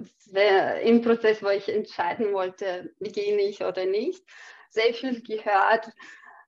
im 0.83 1.01
Prozess, 1.01 1.41
wo 1.43 1.49
ich 1.49 1.69
entscheiden 1.69 2.33
wollte, 2.33 2.93
beginne 2.99 3.43
ich 3.43 3.63
oder 3.63 3.85
nicht, 3.85 4.23
sehr 4.69 4.93
viel 4.93 5.21
gehört. 5.21 5.89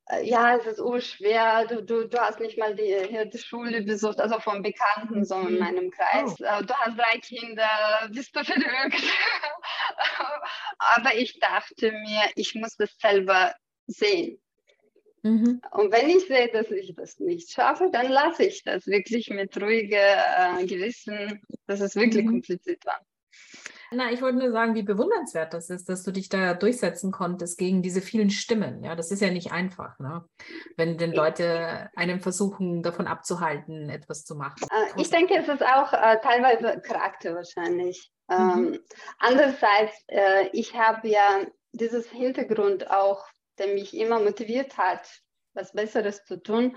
Äh, 0.09 0.25
ja, 0.25 0.55
es 0.55 0.65
ist 0.65 0.79
urschwer, 0.79 1.65
du, 1.67 1.83
du, 1.83 2.07
du 2.07 2.17
hast 2.17 2.39
nicht 2.39 2.57
mal 2.57 2.75
die, 2.75 3.29
die 3.29 3.37
Schule 3.37 3.81
besucht, 3.81 4.19
also 4.21 4.39
von 4.39 4.61
Bekannten, 4.61 5.25
so 5.25 5.35
in 5.39 5.55
mhm. 5.55 5.59
meinem 5.59 5.91
Kreis. 5.91 6.35
Oh. 6.39 6.43
Äh, 6.43 6.63
du 6.63 6.73
hast 6.73 6.97
drei 6.97 7.19
Kinder, 7.19 7.69
bist 8.09 8.35
du 8.35 8.43
verrückt? 8.43 9.03
Aber 10.79 11.15
ich 11.15 11.39
dachte 11.39 11.91
mir, 11.91 12.21
ich 12.35 12.55
muss 12.55 12.75
das 12.77 12.91
selber 12.99 13.53
sehen. 13.87 14.39
Mhm. 15.23 15.61
Und 15.71 15.91
wenn 15.91 16.09
ich 16.09 16.27
sehe, 16.27 16.49
dass 16.51 16.69
ich 16.71 16.95
das 16.95 17.19
nicht 17.19 17.51
schaffe, 17.51 17.89
dann 17.91 18.09
lasse 18.09 18.43
ich 18.45 18.63
das 18.63 18.87
wirklich 18.87 19.29
mit 19.29 19.59
ruhigem 19.59 19.99
äh, 19.99 20.65
Gewissen, 20.65 21.41
dass 21.65 21.81
es 21.81 21.95
wirklich 21.95 22.25
mhm. 22.25 22.29
kompliziert 22.29 22.85
war. 22.85 22.99
Na, 23.91 24.11
ich 24.11 24.21
wollte 24.21 24.39
nur 24.39 24.51
sagen, 24.51 24.75
wie 24.75 24.83
bewundernswert 24.83 25.53
das 25.53 25.69
ist, 25.69 25.87
dass 25.87 26.03
du 26.03 26.11
dich 26.11 26.27
da 26.27 26.53
durchsetzen 26.53 27.11
konntest 27.11 27.57
gegen 27.57 27.81
diese 27.81 28.01
vielen 28.01 28.29
Stimmen. 28.29 28.83
Ja, 28.83 28.95
das 28.95 29.11
ist 29.11 29.21
ja 29.21 29.31
nicht 29.31 29.53
einfach, 29.53 29.97
ne? 29.99 30.25
wenn 30.75 30.97
denn 30.97 31.13
Leute 31.13 31.89
einen 31.95 32.19
versuchen, 32.19 32.83
davon 32.83 33.07
abzuhalten, 33.07 33.89
etwas 33.89 34.25
zu 34.25 34.35
machen. 34.35 34.61
Äh, 34.63 35.01
ich 35.01 35.09
denke, 35.09 35.35
es 35.35 35.47
ist 35.47 35.63
auch 35.63 35.93
äh, 35.93 36.17
teilweise 36.21 36.81
Charakter 36.81 37.35
wahrscheinlich. 37.35 38.11
Mhm. 38.27 38.35
Ähm, 38.35 38.79
andererseits, 39.19 40.03
äh, 40.07 40.49
ich 40.51 40.75
habe 40.75 41.07
ja 41.07 41.45
dieses 41.71 42.09
Hintergrund 42.09 42.91
auch 42.91 43.25
der 43.59 43.67
mich 43.67 43.95
immer 43.95 44.19
motiviert 44.19 44.77
hat, 44.77 45.07
was 45.53 45.73
Besseres 45.73 46.23
zu 46.25 46.41
tun. 46.41 46.75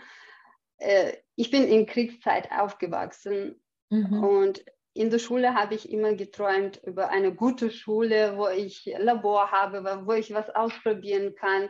Äh, 0.78 1.12
ich 1.36 1.50
bin 1.50 1.64
in 1.64 1.86
Kriegszeit 1.86 2.50
aufgewachsen 2.50 3.60
mhm. 3.90 4.24
und 4.24 4.64
in 4.92 5.10
der 5.10 5.18
Schule 5.18 5.54
habe 5.54 5.74
ich 5.74 5.90
immer 5.90 6.14
geträumt 6.14 6.80
über 6.84 7.10
eine 7.10 7.32
gute 7.34 7.70
Schule, 7.70 8.36
wo 8.36 8.48
ich 8.48 8.92
Labor 8.98 9.52
habe, 9.52 10.02
wo 10.04 10.12
ich 10.12 10.34
was 10.34 10.50
ausprobieren 10.50 11.34
kann. 11.36 11.68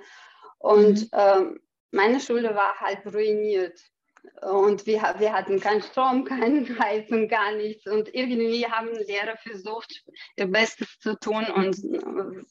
Und 0.58 1.02
mhm. 1.02 1.08
ähm, 1.12 1.60
meine 1.90 2.20
Schule 2.20 2.54
war 2.54 2.80
halt 2.80 3.06
ruiniert. 3.06 3.78
Und 4.42 4.86
wir, 4.86 5.02
wir 5.18 5.32
hatten 5.32 5.60
keinen 5.60 5.82
Strom, 5.82 6.24
keine 6.26 6.66
Heizung, 6.78 7.28
gar 7.28 7.52
nichts. 7.52 7.86
Und 7.86 8.14
irgendwie 8.14 8.66
haben 8.66 8.88
Lehrer 8.94 9.36
versucht, 9.36 10.02
ihr 10.36 10.46
Bestes 10.46 10.98
zu 10.98 11.18
tun 11.18 11.46
und 11.54 11.74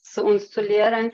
zu 0.03 0.23
uns 0.23 0.51
zu 0.51 0.61
lehren. 0.61 1.11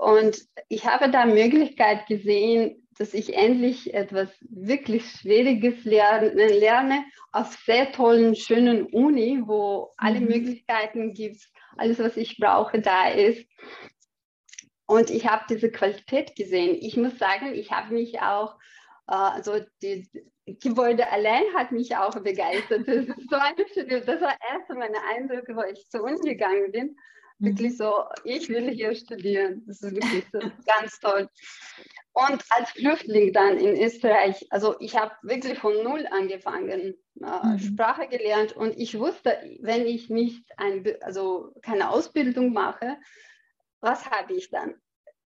Und 0.00 0.48
ich 0.70 0.86
habe 0.86 1.10
da 1.10 1.26
Möglichkeit 1.26 2.06
gesehen, 2.06 2.88
dass 2.96 3.12
ich 3.12 3.34
endlich 3.36 3.92
etwas 3.92 4.30
wirklich 4.40 5.04
Schwieriges 5.10 5.84
lerne, 5.84 6.30
lerne 6.30 7.04
auf 7.32 7.52
sehr 7.66 7.92
tollen, 7.92 8.34
schönen 8.34 8.86
Uni, 8.86 9.42
wo 9.44 9.90
alle 9.98 10.20
mhm. 10.20 10.28
Möglichkeiten 10.28 11.12
gibt, 11.12 11.46
alles, 11.76 11.98
was 11.98 12.16
ich 12.16 12.38
brauche, 12.38 12.80
da 12.80 13.10
ist. 13.10 13.46
Und 14.86 15.10
ich 15.10 15.28
habe 15.28 15.44
diese 15.50 15.70
Qualität 15.70 16.34
gesehen. 16.34 16.78
Ich 16.80 16.96
muss 16.96 17.18
sagen, 17.18 17.52
ich 17.52 17.70
habe 17.70 17.92
mich 17.92 18.22
auch, 18.22 18.54
äh, 19.06 19.12
also 19.12 19.60
die 19.82 20.08
Gebäude 20.46 21.12
allein 21.12 21.44
hat 21.54 21.72
mich 21.72 21.94
auch 21.94 22.18
begeistert. 22.22 22.88
Das, 22.88 23.04
so 23.06 23.36
eine, 23.36 24.00
das 24.00 24.20
war 24.22 24.34
erst 24.50 24.70
meine 24.70 25.02
Eindrücke, 25.14 25.54
wo 25.54 25.62
ich 25.62 25.90
zur 25.90 26.04
Uni 26.04 26.20
gegangen 26.22 26.72
bin. 26.72 26.96
Mhm. 27.40 27.46
Wirklich 27.46 27.76
so, 27.76 27.92
ich 28.24 28.48
will 28.48 28.70
hier 28.70 28.94
studieren. 28.94 29.62
Das 29.66 29.82
ist 29.82 29.94
wirklich 29.94 30.24
so 30.32 30.38
ganz 30.66 31.00
toll. 31.00 31.28
Und 32.12 32.44
als 32.50 32.70
Flüchtling 32.70 33.32
dann 33.32 33.58
in 33.58 33.80
Österreich, 33.80 34.46
also 34.50 34.76
ich 34.80 34.96
habe 34.96 35.12
wirklich 35.22 35.58
von 35.58 35.82
Null 35.82 36.06
angefangen, 36.10 36.94
äh, 37.20 37.46
mhm. 37.46 37.58
Sprache 37.58 38.08
gelernt 38.08 38.52
und 38.52 38.76
ich 38.76 38.98
wusste, 38.98 39.38
wenn 39.60 39.86
ich 39.86 40.10
nicht 40.10 40.44
ein, 40.56 40.84
also 41.02 41.52
keine 41.62 41.90
Ausbildung 41.90 42.52
mache, 42.52 42.96
was 43.80 44.10
habe 44.10 44.34
ich 44.34 44.50
dann? 44.50 44.74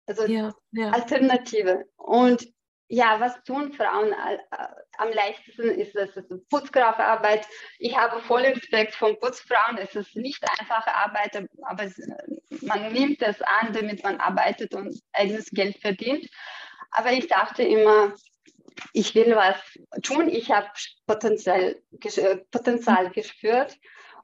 Also 0.07 0.27
ja, 0.27 0.55
ja. 0.73 0.91
Alternative. 0.91 1.87
Und 1.97 2.47
ja, 2.89 3.19
was 3.21 3.43
tun 3.45 3.73
Frauen 3.73 4.13
äh, 4.13 4.39
am 4.99 5.11
leichtesten 5.13 5.71
ist 5.71 5.95
ist 5.95 6.49
Putzkraftarbeit. 6.49 7.47
Ich 7.79 7.97
habe 7.97 8.21
voll 8.23 8.43
Respekt 8.43 8.95
von 8.95 9.19
Putzfrauen. 9.19 9.79
Es 9.79 9.95
ist 9.97 10.15
nicht 10.15 10.43
einfache 10.59 10.95
Arbeit, 10.95 11.49
aber 11.63 11.85
es, 11.85 12.01
man 12.63 12.93
nimmt 12.93 13.21
das 13.23 13.41
an, 13.43 13.73
damit 13.73 14.05
man 14.05 14.21
arbeitet 14.21 14.75
und 14.75 15.01
eigenes 15.13 15.51
Geld 15.51 15.79
verdient. 15.79 16.29
Aber 16.93 17.13
ich 17.13 17.27
dachte 17.27 17.63
immer, 17.63 18.15
ich 18.93 19.15
will 19.15 19.35
was 19.35 19.57
tun. 20.03 20.29
Ich 20.29 20.51
habe 20.51 20.69
Potenzial, 21.07 21.77
Potenzial 22.51 23.11
gespürt 23.11 23.77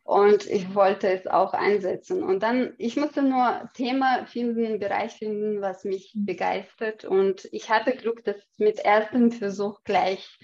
und 0.04 0.46
ich 0.46 0.74
wollte 0.74 1.08
es 1.08 1.26
auch 1.26 1.54
einsetzen. 1.54 2.22
Und 2.22 2.42
dann, 2.42 2.74
ich 2.78 2.96
musste 2.96 3.22
nur 3.22 3.68
Thema 3.74 4.26
finden, 4.26 4.78
Bereich 4.78 5.12
finden, 5.12 5.60
was 5.60 5.84
mich 5.84 6.12
mhm. 6.14 6.26
begeistert. 6.26 7.04
Und 7.04 7.48
ich 7.52 7.70
hatte 7.70 7.92
Glück, 7.92 8.24
dass 8.24 8.36
mit 8.58 8.80
ersten 8.80 9.30
Versuch 9.30 9.82
gleich 9.84 10.38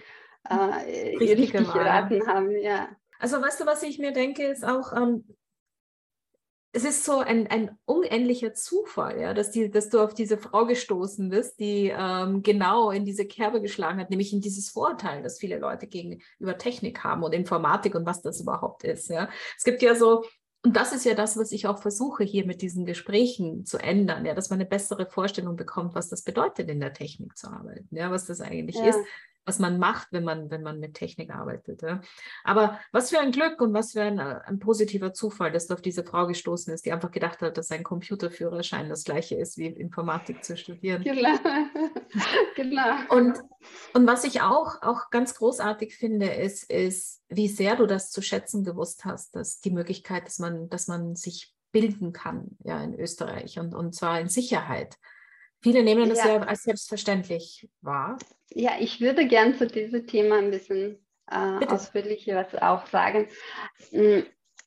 äh, 0.48 0.54
richtig, 0.54 1.38
richtig 1.38 1.72
geraten 1.72 2.26
haben. 2.26 2.50
Ja. 2.52 2.88
Also 3.18 3.42
weißt 3.42 3.60
du, 3.60 3.66
was 3.66 3.82
ich 3.82 3.98
mir 3.98 4.12
denke, 4.12 4.44
ist 4.44 4.64
auch, 4.64 4.92
ähm, 4.92 5.24
es 6.72 6.84
ist 6.84 7.04
so 7.04 7.18
ein, 7.18 7.46
ein 7.46 7.76
unendlicher 7.86 8.52
Zufall, 8.52 9.20
ja, 9.20 9.32
dass, 9.32 9.50
die, 9.50 9.70
dass 9.70 9.88
du 9.88 10.00
auf 10.00 10.12
diese 10.12 10.36
Frau 10.36 10.66
gestoßen 10.66 11.30
bist, 11.30 11.58
die 11.60 11.92
ähm, 11.96 12.42
genau 12.42 12.90
in 12.90 13.04
diese 13.04 13.24
Kerbe 13.24 13.62
geschlagen 13.62 13.98
hat, 13.98 14.10
nämlich 14.10 14.32
in 14.32 14.40
dieses 14.40 14.68
Vorurteil, 14.68 15.22
das 15.22 15.38
viele 15.38 15.58
Leute 15.58 15.86
gegenüber 15.86 16.58
Technik 16.58 17.02
haben 17.04 17.22
und 17.22 17.32
Informatik 17.32 17.94
und 17.94 18.04
was 18.04 18.20
das 18.20 18.40
überhaupt 18.40 18.84
ist. 18.84 19.08
Ja. 19.08 19.30
Es 19.56 19.64
gibt 19.64 19.80
ja 19.80 19.94
so, 19.94 20.24
und 20.62 20.76
das 20.76 20.92
ist 20.92 21.06
ja 21.06 21.14
das, 21.14 21.38
was 21.38 21.52
ich 21.52 21.66
auch 21.66 21.78
versuche, 21.78 22.24
hier 22.24 22.44
mit 22.44 22.60
diesen 22.60 22.84
Gesprächen 22.84 23.64
zu 23.64 23.78
ändern, 23.78 24.26
ja, 24.26 24.34
dass 24.34 24.50
man 24.50 24.60
eine 24.60 24.68
bessere 24.68 25.06
Vorstellung 25.06 25.56
bekommt, 25.56 25.94
was 25.94 26.10
das 26.10 26.22
bedeutet, 26.22 26.68
in 26.68 26.80
der 26.80 26.92
Technik 26.92 27.38
zu 27.38 27.48
arbeiten, 27.48 27.96
ja, 27.96 28.10
was 28.10 28.26
das 28.26 28.40
eigentlich 28.42 28.76
ja. 28.76 28.86
ist 28.86 28.98
was 29.48 29.58
man 29.58 29.78
macht, 29.78 30.08
wenn 30.12 30.24
man, 30.24 30.50
wenn 30.50 30.62
man 30.62 30.78
mit 30.78 30.94
Technik 30.94 31.30
arbeitet. 31.30 31.80
Ja. 31.80 32.02
Aber 32.44 32.78
was 32.92 33.08
für 33.08 33.18
ein 33.18 33.32
Glück 33.32 33.60
und 33.62 33.72
was 33.72 33.92
für 33.92 34.02
ein, 34.02 34.18
äh, 34.18 34.40
ein, 34.44 34.58
positiver 34.58 35.14
Zufall, 35.14 35.50
dass 35.50 35.66
du 35.66 35.74
auf 35.74 35.80
diese 35.80 36.04
Frau 36.04 36.26
gestoßen 36.26 36.72
ist, 36.72 36.84
die 36.84 36.92
einfach 36.92 37.10
gedacht 37.10 37.40
hat, 37.40 37.56
dass 37.56 37.70
ein 37.70 37.82
Computerführerschein 37.82 38.90
das 38.90 39.04
gleiche 39.04 39.36
ist, 39.36 39.56
wie 39.56 39.66
Informatik 39.66 40.44
zu 40.44 40.56
studieren. 40.56 41.02
Genau. 41.02 41.30
genau. 42.56 42.96
Und, 43.08 43.38
und 43.94 44.06
was 44.06 44.24
ich 44.24 44.42
auch, 44.42 44.82
auch 44.82 45.08
ganz 45.10 45.34
großartig 45.34 45.96
finde, 45.96 46.26
ist, 46.26 46.70
ist, 46.70 47.22
wie 47.28 47.48
sehr 47.48 47.76
du 47.76 47.86
das 47.86 48.10
zu 48.10 48.20
schätzen 48.20 48.64
gewusst 48.64 49.06
hast, 49.06 49.34
dass 49.34 49.60
die 49.60 49.70
Möglichkeit, 49.70 50.26
dass 50.26 50.38
man, 50.38 50.68
dass 50.68 50.88
man 50.88 51.16
sich 51.16 51.54
bilden 51.72 52.12
kann 52.12 52.58
ja, 52.64 52.82
in 52.82 52.94
Österreich 52.94 53.58
und, 53.58 53.74
und 53.74 53.94
zwar 53.94 54.20
in 54.20 54.28
Sicherheit. 54.28 54.98
Viele 55.60 55.82
nehmen 55.82 56.08
das 56.08 56.18
ja, 56.18 56.36
ja 56.36 56.40
als 56.40 56.62
selbstverständlich 56.62 57.68
wahr. 57.80 58.18
Ja, 58.50 58.72
ich 58.78 59.00
würde 59.00 59.26
gern 59.26 59.54
zu 59.54 59.66
diesem 59.66 60.06
Thema 60.06 60.38
ein 60.38 60.50
bisschen 60.50 60.98
äh, 61.30 61.66
ausführlicher 61.66 62.36
was 62.36 62.54
auch 62.60 62.86
sagen. 62.86 63.28
Hm, 63.90 64.24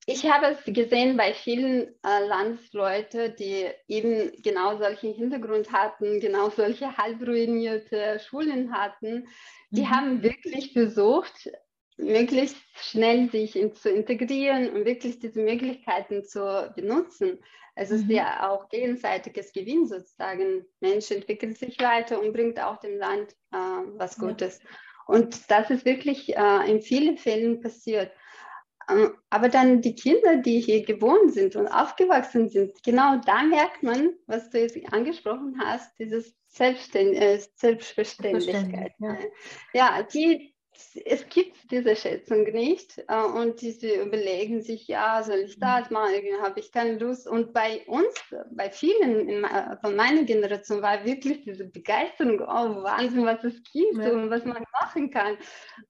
ich 0.07 0.29
habe 0.29 0.47
es 0.47 0.73
gesehen 0.73 1.15
bei 1.15 1.33
vielen 1.33 1.87
äh, 2.03 2.25
Landsleuten, 2.27 3.35
die 3.37 3.67
eben 3.87 4.31
genau 4.41 4.77
solchen 4.77 5.13
Hintergrund 5.13 5.71
hatten, 5.71 6.19
genau 6.19 6.49
solche 6.49 6.97
halbruinierte 6.97 8.19
Schulen 8.19 8.73
hatten. 8.73 9.27
Die 9.69 9.81
mhm. 9.81 9.89
haben 9.89 10.23
wirklich 10.23 10.73
versucht, 10.73 11.51
möglichst 11.97 12.57
schnell 12.75 13.29
sich 13.29 13.55
in, 13.55 13.73
zu 13.73 13.89
integrieren 13.89 14.71
und 14.71 14.85
wirklich 14.85 15.19
diese 15.19 15.41
Möglichkeiten 15.41 16.23
zu 16.23 16.71
benutzen. 16.75 17.39
Es 17.75 17.91
ist 17.91 18.05
mhm. 18.05 18.11
ja 18.11 18.49
auch 18.49 18.69
gegenseitiges 18.69 19.53
Gewinn 19.53 19.87
sozusagen. 19.87 20.65
Mensch 20.79 21.11
entwickelt 21.11 21.57
sich 21.57 21.79
weiter 21.79 22.21
und 22.21 22.33
bringt 22.33 22.59
auch 22.59 22.77
dem 22.77 22.97
Land 22.97 23.31
äh, 23.51 23.57
was 23.95 24.17
Gutes. 24.17 24.59
Ja. 24.61 24.69
Und 25.07 25.49
das 25.49 25.69
ist 25.69 25.85
wirklich 25.85 26.35
äh, 26.35 26.71
in 26.71 26.81
vielen 26.81 27.17
Fällen 27.17 27.59
passiert. 27.59 28.11
Äh, 28.87 29.07
aber 29.29 29.49
dann 29.49 29.81
die 29.81 29.95
Kinder, 29.95 30.37
die 30.37 30.59
hier 30.59 30.85
geboren 30.85 31.29
sind 31.29 31.55
und 31.55 31.67
aufgewachsen 31.67 32.49
sind, 32.49 32.83
genau 32.83 33.19
da 33.25 33.43
merkt 33.43 33.83
man, 33.83 34.13
was 34.27 34.49
du 34.49 34.59
jetzt 34.59 34.77
angesprochen 34.91 35.59
hast, 35.63 35.97
dieses 35.99 36.35
Selbstständ 36.47 37.15
äh, 37.15 37.39
Selbstverständlichkeit. 37.55 38.93
Ja. 38.99 39.17
ja, 39.73 40.03
die, 40.03 40.53
es 41.05 41.27
gibt 41.29 41.71
diese 41.71 41.95
Schätzung 41.95 42.43
nicht 42.43 43.03
äh, 43.07 43.23
und 43.23 43.59
sie 43.59 43.95
überlegen 43.95 44.61
sich, 44.61 44.87
ja, 44.87 45.23
soll 45.23 45.39
ich 45.39 45.59
das 45.59 45.89
mhm. 45.89 45.93
machen, 45.93 46.41
habe 46.41 46.59
ich 46.59 46.71
keine 46.71 46.97
Lust. 46.97 47.27
Und 47.27 47.53
bei 47.53 47.85
uns, 47.87 48.13
bei 48.51 48.69
vielen 48.69 49.29
in, 49.29 49.45
von 49.81 49.95
meiner 49.95 50.23
Generation 50.23 50.81
war 50.81 51.05
wirklich 51.05 51.43
diese 51.43 51.65
Begeisterung, 51.65 52.41
oh 52.41 52.83
Wahnsinn, 52.83 53.25
was 53.25 53.43
es 53.43 53.61
gibt 53.71 53.97
ja. 53.97 54.11
und 54.11 54.29
was 54.29 54.45
man 54.45 54.63
machen 54.79 55.11
kann. 55.11 55.37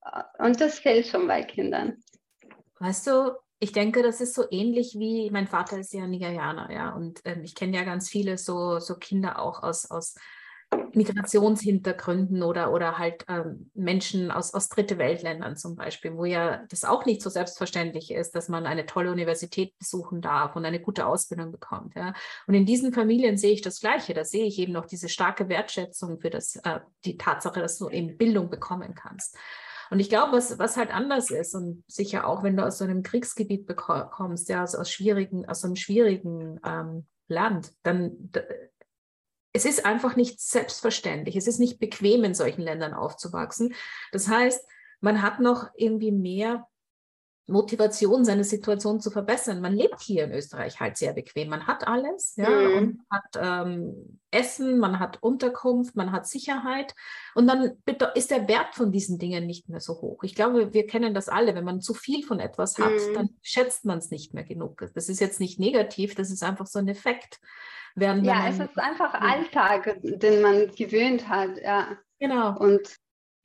Äh, 0.06 0.46
und 0.46 0.60
das 0.60 0.80
fehlt 0.80 1.08
schon 1.08 1.28
bei 1.28 1.44
Kindern. 1.44 2.04
Weißt 2.80 3.08
du, 3.08 3.32
ich 3.60 3.72
denke, 3.74 4.02
das 4.02 4.22
ist 4.22 4.34
so 4.34 4.46
ähnlich 4.50 4.96
wie, 4.98 5.30
mein 5.30 5.48
Vater 5.48 5.78
ist 5.78 5.94
ja 5.94 6.08
Nigerianer, 6.08 6.72
ja, 6.72 6.96
und 6.96 7.22
ähm, 7.26 7.44
ich 7.44 7.54
kenne 7.54 7.78
ja 7.78 7.84
ganz 7.84 8.10
viele 8.10 8.40
so, 8.40 8.80
so 8.80 8.96
Kinder 8.96 9.40
auch 9.40 9.62
aus, 9.62 9.90
aus 9.92 10.16
Migrationshintergründen 10.96 12.44
oder, 12.44 12.72
oder 12.72 12.98
halt 12.98 13.26
ähm, 13.28 13.70
Menschen 13.74 14.32
aus, 14.32 14.54
aus 14.54 14.70
Dritte 14.70 14.98
Weltländern 14.98 15.58
zum 15.58 15.76
Beispiel, 15.76 16.16
wo 16.16 16.26
ja 16.26 16.64
das 16.70 16.84
auch 16.84 17.06
nicht 17.06 17.22
so 17.22 17.30
selbstverständlich 17.30 18.12
ist, 18.12 18.36
dass 18.36 18.50
man 18.50 18.66
eine 18.66 18.86
tolle 18.86 19.12
Universität 19.12 19.78
besuchen 19.78 20.22
darf 20.22 20.56
und 20.56 20.66
eine 20.66 20.80
gute 20.80 21.06
Ausbildung 21.06 21.52
bekommt. 21.52 21.96
Ja. 21.96 22.14
Und 22.48 22.54
in 22.54 22.66
diesen 22.66 22.94
Familien 22.94 23.38
sehe 23.38 23.54
ich 23.54 23.62
das 23.62 23.80
Gleiche. 23.80 24.14
Da 24.14 24.24
sehe 24.24 24.46
ich 24.46 24.60
eben 24.60 24.74
noch 24.74 24.86
diese 24.86 25.10
starke 25.10 25.50
Wertschätzung 25.50 26.20
für 26.20 26.30
das, 26.30 26.56
äh, 26.58 26.80
die 27.06 27.18
Tatsache, 27.18 27.60
dass 27.60 27.78
du 27.78 27.90
eben 27.90 28.18
Bildung 28.18 28.50
bekommen 28.50 28.96
kannst. 28.96 29.38
Und 29.92 30.00
ich 30.00 30.10
glaube, 30.10 30.38
was, 30.38 30.58
was 30.58 30.78
halt 30.78 30.90
anders 30.94 31.32
ist 31.32 31.54
und 31.54 31.84
sicher 31.86 32.26
auch, 32.26 32.44
wenn 32.44 32.56
du 32.56 32.66
aus 32.66 32.78
so 32.78 32.86
einem 32.86 33.04
Kriegsgebiet 33.04 33.68
kommst, 33.76 34.48
ja, 34.48 34.62
also 34.62 34.78
aus 34.78 34.90
schwierigen, 34.90 35.48
aus 35.50 35.60
so 35.62 35.68
einem 35.68 35.76
schwierigen 35.76 36.62
ähm, 36.66 37.06
Land, 37.28 37.74
dann 37.84 38.32
es 39.54 39.66
ist 39.66 39.86
einfach 39.86 40.16
nicht 40.16 40.40
selbstverständlich. 40.40 41.36
Es 41.36 41.48
ist 41.48 41.60
nicht 41.60 41.80
bequem, 41.80 42.24
in 42.24 42.34
solchen 42.34 42.62
Ländern 42.62 42.94
aufzuwachsen. 42.94 43.74
Das 44.12 44.28
heißt, 44.28 44.66
man 45.02 45.22
hat 45.22 45.40
noch 45.40 45.70
irgendwie 45.76 46.12
mehr 46.12 46.68
Motivation, 47.48 48.24
seine 48.24 48.44
Situation 48.44 49.00
zu 49.00 49.12
verbessern. 49.12 49.62
Man 49.62 49.76
lebt 49.76 50.00
hier 50.02 50.24
in 50.24 50.32
Österreich 50.32 50.80
halt 50.80 50.98
sehr 50.98 51.14
bequem. 51.14 51.50
Man 51.50 51.68
hat 51.68 51.88
alles, 51.88 52.36
ja, 52.38 52.50
mhm. 52.50 52.78
und 52.78 53.00
hat 53.10 53.24
ähm, 53.36 54.20
Essen, 54.32 54.80
man 54.80 55.00
hat 55.00 55.22
Unterkunft, 55.22 55.96
man 55.96 56.12
hat 56.12 56.28
Sicherheit. 56.28 56.96
Und 57.36 57.48
dann 57.48 57.78
ist 58.16 58.32
der 58.32 58.48
Wert 58.48 58.76
von 58.76 58.92
diesen 58.92 59.20
Dingen 59.20 59.46
nicht 59.46 59.70
mehr 59.70 59.82
so 59.82 60.02
hoch. 60.02 60.24
Ich 60.24 60.36
glaube, 60.36 60.74
wir 60.74 60.88
kennen 60.88 61.14
das 61.14 61.30
alle. 61.30 61.54
Wenn 61.54 61.66
man 61.66 61.82
zu 61.82 61.94
viel 61.94 62.24
von 62.24 62.40
etwas 62.40 62.78
hat, 62.78 62.94
mhm. 62.94 63.14
dann 63.14 63.30
schätzt 63.42 63.86
man 63.86 63.98
es 63.98 64.12
nicht 64.12 64.34
mehr 64.34 64.46
genug. 64.46 64.86
Das 64.94 65.10
ist 65.10 65.20
jetzt 65.20 65.40
nicht 65.40 65.60
negativ, 65.60 66.16
das 66.16 66.32
ist 66.32 66.44
einfach 66.44 66.68
so 66.68 66.80
ein 66.80 66.88
Effekt. 66.88 67.40
Während 67.96 68.26
ja, 68.26 68.48
es 68.48 68.60
ist 68.60 68.78
einfach 68.78 69.14
Alltag, 69.14 69.98
den 70.02 70.42
man 70.42 70.72
gewöhnt 70.72 71.28
hat. 71.28 71.58
Ja. 71.62 71.98
Genau. 72.20 72.58
Und 72.58 72.96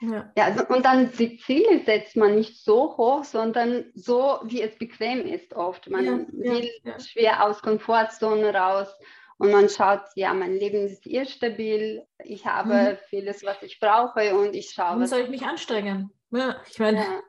Ja. 0.01 0.31
ja, 0.37 0.63
und 0.69 0.85
dann 0.85 1.11
die 1.13 1.39
Ziele 1.39 1.83
setzt 1.85 2.17
man 2.17 2.35
nicht 2.35 2.63
so 2.63 2.97
hoch, 2.97 3.25
sondern 3.25 3.87
so, 3.95 4.41
wie 4.45 4.61
es 4.61 4.77
bequem 4.77 5.27
ist 5.27 5.55
oft. 5.55 5.89
Man 5.89 6.05
ja, 6.05 6.19
will 6.33 6.71
ja, 6.85 7.01
schwer 7.01 7.45
aus 7.45 7.63
Komfortzone 7.63 8.55
raus 8.55 8.89
und 9.39 9.53
man 9.53 9.69
schaut, 9.69 10.03
ja, 10.15 10.35
mein 10.35 10.55
Leben 10.55 10.85
ist 10.87 11.07
eher 11.07 11.27
stabil, 11.27 12.07
ich 12.25 12.47
habe 12.47 12.75
mhm. 12.75 12.99
vieles, 13.09 13.45
was 13.45 13.63
ich 13.63 13.81
brauche 13.81 14.37
und 14.37 14.55
ich 14.55 14.71
schaue. 14.71 14.97
Warum 14.97 15.07
soll 15.07 15.21
ich 15.21 15.31
mich 15.31 15.43
anstrengen? 15.43 16.11
Ja, 16.31 16.61
ich 16.69 16.79
meine. 16.79 17.23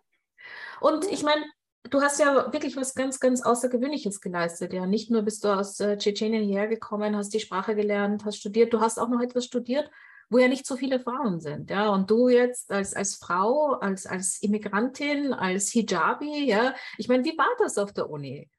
Und 0.80 1.06
ich 1.10 1.24
meine, 1.24 1.44
du 1.90 2.02
hast 2.02 2.20
ja 2.20 2.52
wirklich 2.52 2.76
was 2.78 2.96
ganz, 2.96 3.20
ganz 3.20 3.42
Außergewöhnliches 3.42 4.22
geleistet. 4.22 4.74
Ja, 4.74 4.86
nicht 4.86 5.12
nur 5.12 5.22
bist 5.24 5.44
du 5.44 5.50
aus 5.50 5.80
äh, 5.80 5.98
Tschetschenien 5.98 6.44
hierher 6.44 6.68
gekommen, 6.68 7.16
hast 7.16 7.34
die 7.34 7.40
Sprache 7.40 7.76
gelernt, 7.76 8.26
hast 8.26 8.38
studiert, 8.38 8.74
du 8.74 8.80
hast 8.80 9.00
auch 9.00 9.10
noch 9.10 9.22
etwas 9.22 9.46
studiert, 9.46 9.90
wo 10.30 10.38
ja 10.38 10.48
nicht 10.48 10.66
so 10.66 10.76
viele 10.76 11.00
Frauen 11.00 11.40
sind. 11.40 11.70
Ja, 11.70 11.90
und 11.90 12.10
du 12.10 12.30
jetzt 12.30 12.72
als, 12.72 12.94
als 12.94 13.16
Frau, 13.16 13.74
als, 13.74 14.06
als 14.06 14.42
Immigrantin, 14.42 15.34
als 15.34 15.70
Hijabi, 15.72 16.46
ja, 16.46 16.76
ich 16.98 17.08
meine, 17.08 17.24
wie 17.24 17.38
war 17.38 17.50
das 17.60 17.78
auf 17.78 17.94
der 17.94 18.10
Uni? 18.10 18.50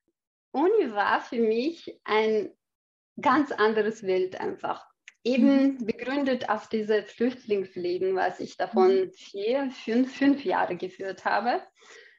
Uni 0.53 0.93
war 0.93 1.21
für 1.21 1.41
mich 1.41 1.99
ein 2.05 2.51
ganz 3.21 3.53
anderes 3.53 4.03
Welt 4.03 4.41
einfach. 4.41 4.87
Eben 5.25 5.75
mhm. 5.75 5.87
begründet 5.87 6.49
auf 6.49 6.69
dieses 6.69 7.11
Flüchtlingsleben, 7.11 8.15
was 8.15 8.41
ich 8.41 8.57
davon 8.57 8.95
mhm. 8.95 9.13
vier, 9.13 9.71
fünf, 9.71 10.17
fünf 10.17 10.45
Jahre 10.45 10.77
geführt 10.77 11.25
habe. 11.25 11.61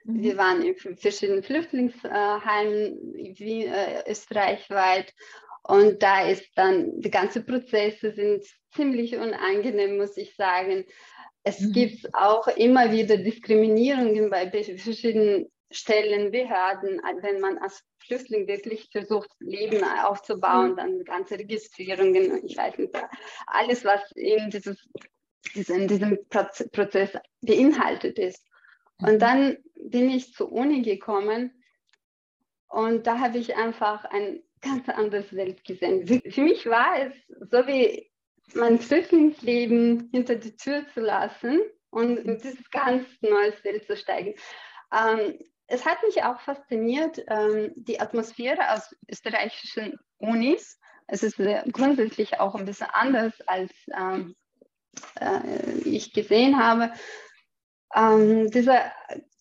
Mhm. 0.10 0.24
Wir 0.24 0.38
waren 0.38 0.62
in 0.64 0.76
verschiedenen 0.98 1.44
Flüchtlingsheimen, 1.44 3.14
wie 3.38 3.66
äh, 3.66 4.10
österreichweit. 4.10 5.14
Und 5.64 6.02
da 6.02 6.28
ist 6.28 6.50
dann, 6.56 7.00
die 7.00 7.12
ganzen 7.12 7.46
Prozesse 7.46 8.12
sind 8.14 8.44
ziemlich 8.74 9.16
unangenehm, 9.16 9.98
muss 9.98 10.18
ich 10.18 10.36
sagen. 10.36 10.86
Es 11.44 11.60
mhm. 11.60 11.74
gibt 11.74 12.14
auch 12.14 12.48
immer 12.48 12.92
wieder 12.92 13.18
Diskriminierungen 13.18 14.30
bei 14.30 14.50
verschiedenen 14.50 15.50
Stellen, 15.72 16.32
Behörden, 16.32 17.00
wenn 17.22 17.40
man 17.40 17.60
als 17.60 17.84
Flüchtling 18.00 18.48
wirklich 18.48 18.90
versucht, 18.92 19.30
Leben 19.40 19.84
aufzubauen, 19.84 20.72
mhm. 20.72 20.76
dann 20.78 21.04
ganze 21.04 21.38
Registrierungen, 21.38 22.44
ich 22.44 22.58
weiß 22.58 22.78
nicht, 22.80 22.96
alles, 23.46 23.86
was 23.86 24.02
in, 24.16 24.50
dieses, 24.50 24.90
in 25.54 25.88
diesem 25.88 26.18
Prozess 26.72 27.12
beinhaltet 27.42 28.18
ist. 28.18 28.49
Und 29.02 29.14
mhm. 29.14 29.20
dann 29.20 29.58
bin 29.76 30.10
ich 30.10 30.34
zur 30.34 30.52
Uni 30.52 30.82
gekommen 30.82 31.64
und 32.68 33.08
da 33.08 33.20
habe 33.20 33.38
ich 33.38 33.56
einfach 33.56 34.06
ein 34.06 34.42
ganz 34.62 34.88
anderes 34.90 35.34
Welt 35.34 35.64
gesehen. 35.64 36.06
Für 36.06 36.42
mich 36.42 36.66
war 36.66 37.00
es 37.00 37.14
so 37.50 37.66
wie 37.66 38.12
mein 38.54 38.80
Flüchtlingsleben 38.80 40.10
hinter 40.12 40.36
die 40.36 40.56
Tür 40.56 40.86
zu 40.94 41.00
lassen 41.00 41.62
und 41.90 42.18
in 42.18 42.38
dieses 42.38 42.70
ganz 42.72 43.08
neues 43.22 43.64
Welt 43.64 43.86
zu 43.86 43.96
steigen. 43.96 44.36
Ähm, 44.94 45.40
es 45.68 45.86
hat 45.86 46.02
mich 46.04 46.24
auch 46.24 46.40
fasziniert, 46.42 47.24
ähm, 47.28 47.72
die 47.76 48.00
Atmosphäre 48.00 48.74
aus 48.74 48.96
österreichischen 49.08 50.00
Unis. 50.18 50.80
Es 51.08 51.24
ist 51.24 51.40
äh, 51.40 51.64
grundsätzlich 51.72 52.40
auch 52.40 52.56
ein 52.56 52.66
bisschen 52.66 52.88
anders, 52.92 53.34
als 53.48 53.72
ähm, 53.96 54.36
äh, 55.20 55.80
ich 55.86 56.14
gesehen 56.14 56.58
habe. 56.62 56.92
Ähm, 57.96 58.50
diese 58.52 58.80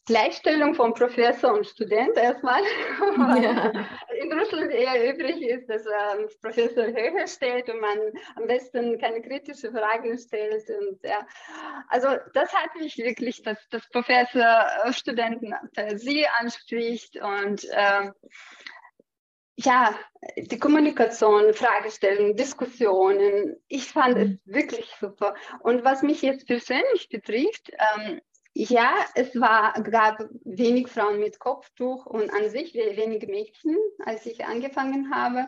Gleichstellung 0.08 0.74
von 0.74 0.94
Professor 0.94 1.52
und 1.52 1.66
Student 1.66 2.16
erstmal. 2.16 2.62
Ja. 3.42 3.72
In 4.22 4.32
Russland 4.32 4.72
eher 4.72 5.12
übrig 5.12 5.42
ist, 5.42 5.68
dass 5.68 5.84
ähm, 5.84 6.28
Professor 6.40 6.86
höher 6.86 7.26
stellt 7.26 7.68
und 7.68 7.80
man 7.80 7.98
am 8.36 8.46
besten 8.46 8.98
keine 8.98 9.20
kritischen 9.20 9.72
Fragen 9.72 10.18
stellt. 10.18 10.64
Und, 10.70 10.98
ja. 11.02 11.26
Also 11.88 12.08
das 12.32 12.52
hat 12.54 12.74
mich 12.76 12.96
wirklich, 12.96 13.42
dass, 13.42 13.58
dass 13.68 13.88
Professor 13.90 14.66
Studenten 14.92 15.54
per 15.74 15.98
Sie 15.98 16.26
anspricht 16.26 17.16
und 17.20 17.66
ähm, 17.72 18.12
ja, 19.56 19.92
die 20.36 20.58
Kommunikation, 20.58 21.52
Fragestellungen, 21.52 22.36
Diskussionen, 22.36 23.56
ich 23.66 23.88
fand 23.88 24.16
es 24.16 24.28
mhm. 24.28 24.40
wirklich 24.44 24.88
super. 25.00 25.34
Und 25.60 25.84
was 25.84 26.02
mich 26.02 26.22
jetzt 26.22 26.46
persönlich 26.46 27.08
betrifft, 27.10 27.70
ähm, 27.72 28.20
ja, 28.58 28.92
es 29.14 29.38
war, 29.40 29.72
gab 29.84 30.18
wenig 30.44 30.88
Frauen 30.88 31.20
mit 31.20 31.38
Kopftuch 31.38 32.06
und 32.06 32.32
an 32.32 32.50
sich 32.50 32.74
wenige 32.74 33.28
Mädchen, 33.28 33.76
als 34.04 34.26
ich 34.26 34.44
angefangen 34.44 35.14
habe. 35.14 35.46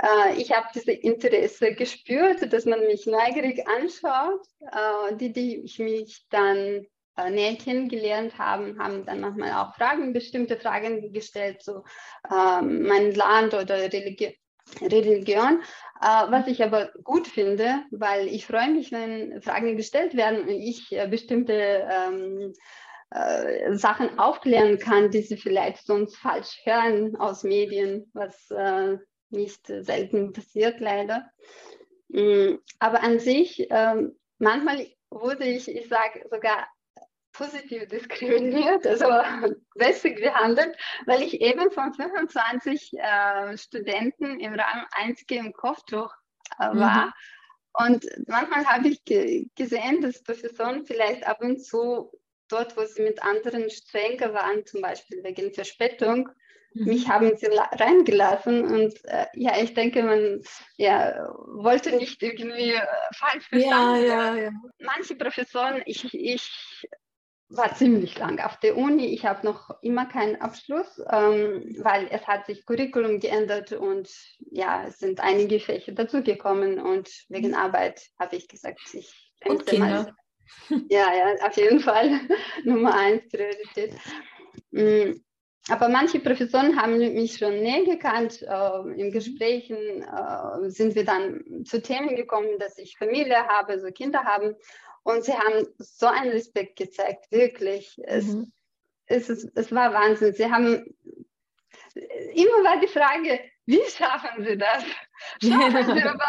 Äh, 0.00 0.36
ich 0.36 0.52
habe 0.52 0.68
dieses 0.72 0.94
Interesse 1.00 1.74
gespürt, 1.74 2.52
dass 2.52 2.66
man 2.66 2.86
mich 2.86 3.06
neugierig 3.06 3.66
anschaut. 3.66 4.46
Äh, 4.60 5.16
die, 5.16 5.32
die 5.32 5.56
ich 5.64 5.80
mich 5.80 6.24
dann 6.30 6.86
äh, 7.16 7.30
näher 7.30 7.56
kennengelernt 7.56 8.38
haben, 8.38 8.78
haben 8.78 9.04
dann 9.06 9.20
manchmal 9.20 9.52
auch 9.52 9.74
Fragen, 9.74 10.12
bestimmte 10.12 10.56
Fragen 10.56 11.12
gestellt, 11.12 11.62
so 11.64 11.82
äh, 12.30 12.62
mein 12.62 13.12
Land 13.12 13.54
oder 13.54 13.92
Religion. 13.92 14.32
Religion. 14.80 15.62
Äh, 16.00 16.30
was 16.30 16.46
ich 16.46 16.62
aber 16.62 16.90
gut 17.04 17.26
finde, 17.26 17.82
weil 17.90 18.26
ich 18.26 18.46
freue 18.46 18.70
mich, 18.70 18.90
wenn 18.90 19.42
Fragen 19.42 19.76
gestellt 19.76 20.16
werden 20.16 20.42
und 20.42 20.48
ich 20.48 20.90
äh, 20.92 21.06
bestimmte 21.06 21.52
ähm, 21.52 22.54
äh, 23.10 23.76
Sachen 23.76 24.18
aufklären 24.18 24.78
kann, 24.78 25.10
die 25.10 25.22
sie 25.22 25.36
vielleicht 25.36 25.84
sonst 25.84 26.16
falsch 26.16 26.60
hören 26.64 27.16
aus 27.16 27.42
Medien, 27.42 28.10
was 28.14 28.50
äh, 28.50 28.96
nicht 29.30 29.66
selten 29.66 30.32
passiert 30.32 30.80
leider. 30.80 31.28
Mm, 32.08 32.56
aber 32.78 33.02
an 33.02 33.18
sich, 33.18 33.66
ähm, 33.70 34.18
manchmal 34.38 34.86
wurde 35.10 35.44
ich, 35.44 35.68
ich 35.68 35.88
sage 35.88 36.24
sogar 36.30 36.66
positiv 37.40 37.88
diskriminiert, 37.88 38.86
also 38.86 39.06
besser 39.74 40.10
behandelt, 40.10 40.76
weil 41.06 41.22
ich 41.22 41.40
eben 41.40 41.70
von 41.70 41.92
25 41.94 42.92
äh, 42.98 43.56
Studenten 43.56 44.38
im 44.40 44.54
Rang 44.54 44.86
einzige 44.92 45.36
im 45.36 45.52
Kopftuch 45.52 46.12
äh, 46.58 46.64
war. 46.64 47.06
Mhm. 47.06 47.12
Und 47.72 48.06
manchmal 48.26 48.66
habe 48.66 48.88
ich 48.88 49.04
ge 49.04 49.46
gesehen, 49.56 50.02
dass 50.02 50.22
Professoren 50.22 50.84
vielleicht 50.84 51.26
ab 51.26 51.40
und 51.40 51.64
zu 51.64 52.12
dort, 52.48 52.76
wo 52.76 52.84
sie 52.84 53.02
mit 53.02 53.22
anderen 53.22 53.70
strenger 53.70 54.34
waren, 54.34 54.66
zum 54.66 54.82
Beispiel 54.82 55.22
wegen 55.22 55.54
Verspätung, 55.54 56.28
mhm. 56.74 56.86
mich 56.86 57.08
haben 57.08 57.36
sie 57.36 57.46
reingelassen. 57.46 58.64
Und 58.64 58.94
äh, 59.04 59.26
ja, 59.34 59.52
ich 59.62 59.72
denke, 59.72 60.02
man 60.02 60.42
ja, 60.76 61.32
wollte 61.46 61.96
nicht 61.96 62.22
irgendwie 62.22 62.72
äh, 62.72 62.86
falsch 63.14 63.48
verstanden 63.48 64.04
ja, 64.04 64.34
ja, 64.34 64.36
ja. 64.36 64.50
Manche 64.80 65.14
Professoren, 65.14 65.80
ich, 65.86 66.12
ich 66.12 66.50
war 67.50 67.74
ziemlich 67.74 68.18
lang 68.18 68.40
auf 68.40 68.58
der 68.58 68.76
Uni. 68.76 69.06
Ich 69.06 69.26
habe 69.26 69.44
noch 69.44 69.70
immer 69.82 70.06
keinen 70.06 70.40
Abschluss, 70.40 71.02
ähm, 71.10 71.76
weil 71.80 72.08
es 72.10 72.26
hat 72.26 72.46
sich 72.46 72.64
Curriculum 72.64 73.18
geändert 73.18 73.72
und 73.72 74.08
ja, 74.50 74.84
es 74.86 74.98
sind 74.98 75.20
einige 75.20 75.58
Fächer 75.58 75.92
dazugekommen 75.92 76.78
und 76.78 77.10
wegen 77.28 77.54
Arbeit 77.54 78.02
habe 78.18 78.36
ich 78.36 78.48
gesagt, 78.48 78.80
ich 78.92 79.32
und 79.46 79.66
Kinder. 79.66 79.86
Mal, 79.88 80.14
ja, 80.90 81.12
ja, 81.14 81.46
auf 81.46 81.56
jeden 81.56 81.80
Fall 81.80 82.20
Nummer 82.64 82.94
eins 82.94 83.28
Priorität. 83.28 83.94
Mm, 84.70 85.20
aber 85.68 85.88
manche 85.88 86.20
Professoren 86.20 86.80
haben 86.80 86.98
mich 86.98 87.36
schon 87.36 87.60
näher 87.60 87.84
gekannt. 87.84 88.42
Äh, 88.42 89.00
in 89.00 89.12
Gesprächen 89.12 90.02
äh, 90.02 90.70
sind 90.70 90.94
wir 90.94 91.04
dann 91.04 91.64
zu 91.64 91.82
Themen 91.82 92.16
gekommen, 92.16 92.58
dass 92.58 92.78
ich 92.78 92.96
Familie 92.96 93.46
habe, 93.46 93.78
so 93.78 93.88
Kinder 93.88 94.24
haben. 94.24 94.54
Und 95.02 95.24
sie 95.24 95.32
haben 95.32 95.66
so 95.78 96.06
einen 96.06 96.30
Respekt 96.30 96.76
gezeigt, 96.76 97.30
wirklich. 97.30 97.96
Es, 98.04 98.26
mhm. 98.26 98.52
es, 99.06 99.28
es, 99.28 99.44
es 99.54 99.72
war 99.72 99.92
Wahnsinn. 99.92 100.34
Sie 100.34 100.50
haben, 100.50 100.84
immer 101.94 102.64
war 102.64 102.80
die 102.80 102.88
Frage, 102.88 103.40
wie 103.66 103.82
schaffen 103.88 104.44
sie 104.44 104.58
das? 104.58 104.84
Schaffen 105.42 105.84
sie 105.84 106.00
überhaupt? 106.00 106.22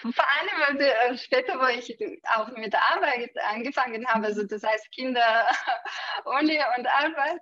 Vor 0.00 0.24
allem 0.28 0.78
äh, 0.78 1.16
später, 1.16 1.58
wo 1.58 1.66
ich 1.66 1.96
auch 2.36 2.48
mit 2.56 2.72
der 2.72 2.92
Arbeit 2.92 3.30
angefangen 3.50 4.06
habe, 4.06 4.26
also 4.26 4.44
das 4.44 4.62
heißt 4.62 4.90
Kinder, 4.92 5.46
Uni 6.24 6.60
und 6.76 6.86
Arbeit. 6.86 7.40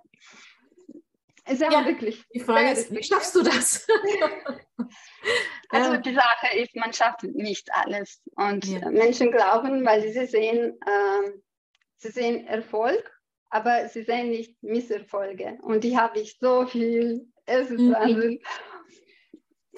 Ist 1.47 1.61
ja, 1.61 1.85
wirklich. 1.85 2.23
Die 2.33 2.39
Frage 2.39 2.71
ist, 2.71 2.91
wie 2.93 3.03
schaffst 3.03 3.35
du 3.35 3.43
das? 3.43 3.87
also 5.69 5.97
die 5.97 6.13
Sache 6.13 6.57
ist, 6.57 6.75
man 6.75 6.93
schafft 6.93 7.23
nicht 7.23 7.69
alles. 7.73 8.21
Und 8.35 8.65
ja. 8.65 8.89
Menschen 8.89 9.31
glauben, 9.31 9.85
weil 9.85 10.01
sie 10.01 10.25
sehen, 10.25 10.77
äh, 10.85 11.31
sie 11.97 12.09
sehen 12.09 12.45
Erfolg, 12.47 13.11
aber 13.49 13.87
sie 13.87 14.03
sehen 14.03 14.29
nicht 14.29 14.61
Misserfolge. 14.61 15.57
Und 15.61 15.83
die 15.83 15.97
habe 15.97 16.19
ich 16.19 16.37
so 16.39 16.65
viel. 16.67 17.27
Es 17.45 17.71
ist 17.71 17.79
mhm. 17.79 17.93
Wahnsinn. 17.93 18.39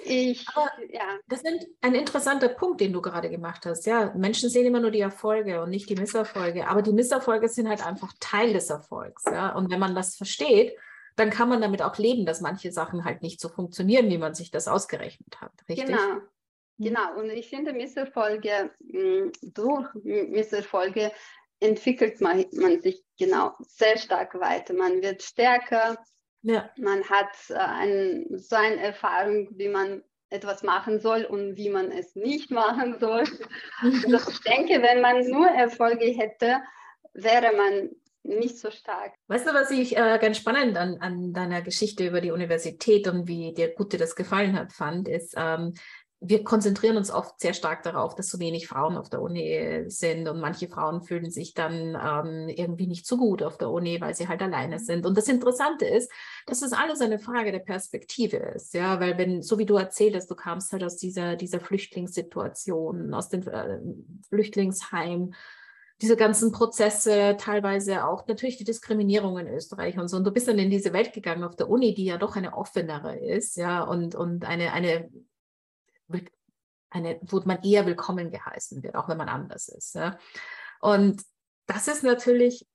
Ich, 0.04 0.46
Aber 0.48 0.70
ja. 0.90 1.18
Das 1.28 1.42
ist 1.42 1.66
ein 1.82 1.94
interessanter 1.94 2.48
Punkt, 2.48 2.80
den 2.80 2.92
du 2.92 3.02
gerade 3.02 3.28
gemacht 3.28 3.66
hast. 3.66 3.86
Ja, 3.86 4.12
Menschen 4.14 4.48
sehen 4.48 4.66
immer 4.66 4.80
nur 4.80 4.90
die 4.90 5.00
Erfolge 5.00 5.62
und 5.62 5.70
nicht 5.70 5.88
die 5.88 5.94
Misserfolge. 5.94 6.66
Aber 6.66 6.82
die 6.82 6.92
Misserfolge 6.92 7.48
sind 7.48 7.68
halt 7.68 7.86
einfach 7.86 8.12
Teil 8.18 8.52
des 8.52 8.70
Erfolgs. 8.70 9.24
Ja? 9.26 9.54
Und 9.54 9.70
wenn 9.70 9.78
man 9.78 9.94
das 9.94 10.16
versteht, 10.16 10.74
dann 11.16 11.30
kann 11.30 11.48
man 11.48 11.60
damit 11.60 11.82
auch 11.82 11.98
leben, 11.98 12.26
dass 12.26 12.40
manche 12.40 12.72
Sachen 12.72 13.04
halt 13.04 13.22
nicht 13.22 13.40
so 13.40 13.48
funktionieren, 13.48 14.08
wie 14.10 14.18
man 14.18 14.34
sich 14.34 14.50
das 14.50 14.68
ausgerechnet 14.68 15.40
hat. 15.40 15.52
Richtig? 15.68 15.86
Genau. 15.86 16.20
Genau, 16.82 17.14
und 17.18 17.28
ich 17.28 17.50
finde, 17.50 17.74
Misserfolge, 17.74 18.70
mm, 18.78 19.32
durch 19.42 19.86
Misserfolge 20.02 21.12
entwickelt 21.60 22.22
man, 22.22 22.46
man 22.52 22.80
sich 22.80 23.04
genau 23.18 23.54
sehr 23.60 23.98
stark 23.98 24.34
weiter. 24.40 24.72
Man 24.72 25.02
wird 25.02 25.22
stärker, 25.22 26.02
ja. 26.40 26.70
man 26.78 27.04
hat 27.04 27.36
äh, 27.50 27.54
ein, 27.54 28.26
so 28.30 28.56
eine 28.56 28.80
Erfahrung, 28.80 29.48
wie 29.58 29.68
man 29.68 30.02
etwas 30.30 30.62
machen 30.62 31.00
soll 31.00 31.24
und 31.24 31.56
wie 31.56 31.68
man 31.68 31.92
es 31.92 32.14
nicht 32.16 32.50
machen 32.50 32.98
soll. 32.98 33.24
Mhm. 33.82 34.14
Also 34.14 34.30
ich 34.30 34.40
denke, 34.40 34.82
wenn 34.82 35.00
man 35.00 35.26
nur 35.26 35.46
Erfolge 35.48 36.04
hätte, 36.04 36.60
wäre 37.14 37.56
man 37.56 37.90
nicht 38.22 38.58
so 38.58 38.70
stark. 38.70 39.14
Weißt 39.28 39.46
du, 39.46 39.54
was 39.54 39.70
ich 39.70 39.96
äh, 39.96 40.18
ganz 40.20 40.36
spannend 40.36 40.76
an, 40.76 40.98
an 41.00 41.32
deiner 41.32 41.62
Geschichte 41.62 42.06
über 42.06 42.20
die 42.20 42.32
Universität 42.32 43.08
und 43.08 43.26
wie 43.26 43.54
dir 43.54 43.74
gut 43.74 43.92
dir 43.92 43.98
das 43.98 44.14
gefallen 44.14 44.58
hat, 44.58 44.72
fand, 44.72 45.08
ist, 45.08 45.34
ähm, 45.36 45.74
wir 46.22 46.44
konzentrieren 46.44 46.98
uns 46.98 47.10
oft 47.10 47.40
sehr 47.40 47.54
stark 47.54 47.82
darauf, 47.82 48.14
dass 48.14 48.28
so 48.28 48.38
wenig 48.38 48.68
Frauen 48.68 48.98
auf 48.98 49.08
der 49.08 49.22
Uni 49.22 49.84
sind 49.86 50.28
und 50.28 50.38
manche 50.38 50.68
Frauen 50.68 51.00
fühlen 51.00 51.30
sich 51.30 51.54
dann 51.54 51.96
ähm, 51.98 52.48
irgendwie 52.48 52.86
nicht 52.86 53.06
so 53.06 53.16
gut 53.16 53.42
auf 53.42 53.56
der 53.56 53.70
Uni, 53.70 53.98
weil 54.02 54.14
sie 54.14 54.28
halt 54.28 54.42
alleine 54.42 54.76
mhm. 54.76 54.80
sind. 54.80 55.06
Und 55.06 55.16
das 55.16 55.28
Interessante 55.28 55.86
ist, 55.86 56.12
dass 56.46 56.60
das 56.60 56.74
alles 56.74 57.00
eine 57.00 57.18
Frage 57.18 57.52
der 57.52 57.60
Perspektive 57.60 58.36
ist, 58.36 58.74
ja, 58.74 59.00
weil 59.00 59.16
wenn, 59.16 59.40
so 59.40 59.58
wie 59.58 59.66
du 59.66 59.76
erzählt 59.76 60.14
hast, 60.14 60.30
du 60.30 60.34
kamst 60.34 60.72
halt 60.72 60.84
aus 60.84 60.98
dieser, 60.98 61.36
dieser 61.36 61.60
Flüchtlingssituation, 61.60 63.14
aus 63.14 63.30
dem 63.30 63.48
äh, 63.48 63.78
Flüchtlingsheim, 64.28 65.32
diese 66.00 66.16
ganzen 66.16 66.52
Prozesse, 66.52 67.36
teilweise 67.38 68.06
auch 68.06 68.26
natürlich 68.26 68.56
die 68.56 68.64
Diskriminierung 68.64 69.38
in 69.38 69.48
Österreich 69.48 69.98
und 69.98 70.08
so. 70.08 70.16
Und 70.16 70.24
du 70.24 70.30
bist 70.30 70.48
dann 70.48 70.58
in 70.58 70.70
diese 70.70 70.92
Welt 70.92 71.12
gegangen 71.12 71.44
auf 71.44 71.56
der 71.56 71.68
Uni, 71.68 71.94
die 71.94 72.04
ja 72.04 72.16
doch 72.16 72.36
eine 72.36 72.54
offenere 72.54 73.18
ist, 73.18 73.56
ja, 73.56 73.82
und, 73.82 74.14
und 74.14 74.44
eine, 74.44 74.72
eine 74.72 75.10
eine, 76.90 77.20
wo 77.22 77.40
man 77.44 77.62
eher 77.62 77.86
willkommen 77.86 78.30
geheißen 78.30 78.82
wird, 78.82 78.96
auch 78.96 79.08
wenn 79.08 79.16
man 79.16 79.28
anders 79.28 79.68
ist. 79.68 79.94
Ja. 79.94 80.18
Und 80.80 81.22
das 81.66 81.88
ist 81.88 82.02
natürlich 82.02 82.66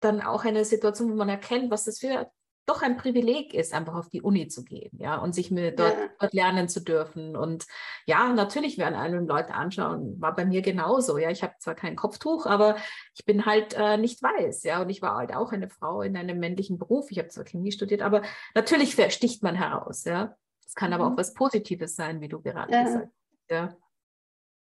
dann 0.00 0.20
auch 0.20 0.44
eine 0.44 0.64
Situation, 0.64 1.10
wo 1.10 1.14
man 1.14 1.28
erkennt, 1.28 1.70
was 1.70 1.84
das 1.84 1.98
für 1.98 2.30
doch 2.66 2.82
ein 2.82 2.96
Privileg 2.96 3.54
ist, 3.54 3.74
einfach 3.74 3.94
auf 3.94 4.08
die 4.08 4.22
Uni 4.22 4.48
zu 4.48 4.64
gehen, 4.64 4.96
ja, 4.98 5.16
und 5.16 5.34
sich 5.34 5.50
mit 5.50 5.78
dort, 5.78 5.96
ja. 5.98 6.08
dort 6.20 6.32
lernen 6.32 6.68
zu 6.68 6.80
dürfen. 6.80 7.36
Und 7.36 7.66
ja, 8.06 8.32
natürlich 8.32 8.78
werden 8.78 8.94
einem 8.94 9.26
Leute 9.26 9.54
anschauen, 9.54 10.20
war 10.20 10.34
bei 10.34 10.44
mir 10.44 10.62
genauso, 10.62 11.18
ja. 11.18 11.30
Ich 11.30 11.42
habe 11.42 11.54
zwar 11.58 11.74
kein 11.74 11.96
Kopftuch, 11.96 12.46
aber 12.46 12.76
ich 13.14 13.24
bin 13.24 13.46
halt 13.46 13.74
äh, 13.74 13.96
nicht 13.96 14.22
weiß, 14.22 14.62
ja. 14.62 14.80
Und 14.82 14.90
ich 14.90 15.02
war 15.02 15.16
halt 15.16 15.34
auch 15.34 15.52
eine 15.52 15.68
Frau 15.68 16.02
in 16.02 16.16
einem 16.16 16.38
männlichen 16.38 16.78
Beruf. 16.78 17.10
Ich 17.10 17.18
habe 17.18 17.28
zwar 17.28 17.44
Chemie 17.44 17.72
studiert, 17.72 18.02
aber 18.02 18.22
natürlich 18.54 18.92
sticht 19.12 19.42
man 19.42 19.56
heraus, 19.56 20.04
ja. 20.04 20.36
Es 20.66 20.74
kann 20.74 20.92
aber 20.92 21.06
auch 21.06 21.10
mhm. 21.10 21.18
was 21.18 21.34
Positives 21.34 21.96
sein, 21.96 22.20
wie 22.20 22.28
du 22.28 22.40
gerade 22.40 22.72
ja. 22.72 22.84
gesagt 22.84 23.06
hast. 23.06 23.50
Ja. 23.50 23.76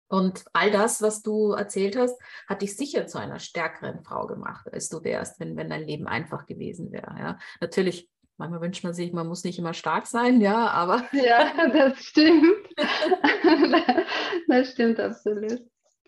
Und 0.08 0.44
all 0.54 0.70
das, 0.70 1.02
was 1.02 1.22
du 1.22 1.52
erzählt 1.52 1.96
hast, 1.96 2.18
hat 2.48 2.62
dich 2.62 2.76
sicher 2.76 3.06
zu 3.06 3.18
einer 3.18 3.38
stärkeren 3.38 4.02
Frau 4.02 4.26
gemacht, 4.26 4.66
als 4.72 4.88
du 4.88 5.04
wärst, 5.04 5.38
wenn, 5.38 5.56
wenn 5.56 5.68
dein 5.68 5.84
Leben 5.86 6.06
einfach 6.06 6.46
gewesen 6.46 6.90
wäre. 6.92 7.14
Ja. 7.18 7.38
Natürlich, 7.60 8.08
manchmal 8.38 8.62
wünscht 8.62 8.84
man 8.84 8.94
sich, 8.94 9.12
man 9.12 9.28
muss 9.28 9.44
nicht 9.44 9.58
immer 9.58 9.74
stark 9.74 10.06
sein, 10.06 10.40
ja, 10.40 10.68
aber. 10.68 11.04
Ja, 11.12 11.68
das 11.68 11.98
stimmt. 11.98 12.68
das 14.48 14.72
stimmt 14.72 14.98
absolut. 14.98 15.60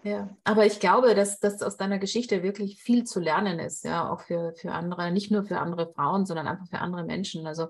Ja, 0.03 0.35
aber 0.45 0.65
ich 0.65 0.81
glaube, 0.81 1.15
dass, 1.15 1.41
dass 1.41 1.63
aus 1.63 1.77
deiner 1.77 1.99
Geschichte 1.99 2.43
wirklich 2.43 2.83
viel 2.83 3.05
zu 3.05 3.21
lernen 3.21 3.59
ist, 3.59 3.85
ja, 3.85 4.11
auch 4.11 4.23
für, 4.23 4.55
für 4.55 4.73
andere, 4.73 5.11
nicht 5.11 5.31
nur 5.31 5.45
für 5.45 5.59
andere 5.59 5.93
Frauen, 5.93 6.25
sondern 6.25 6.49
einfach 6.49 6.69
für 6.69 6.79
andere 6.79 7.05
Menschen. 7.05 7.47
Also 7.47 7.69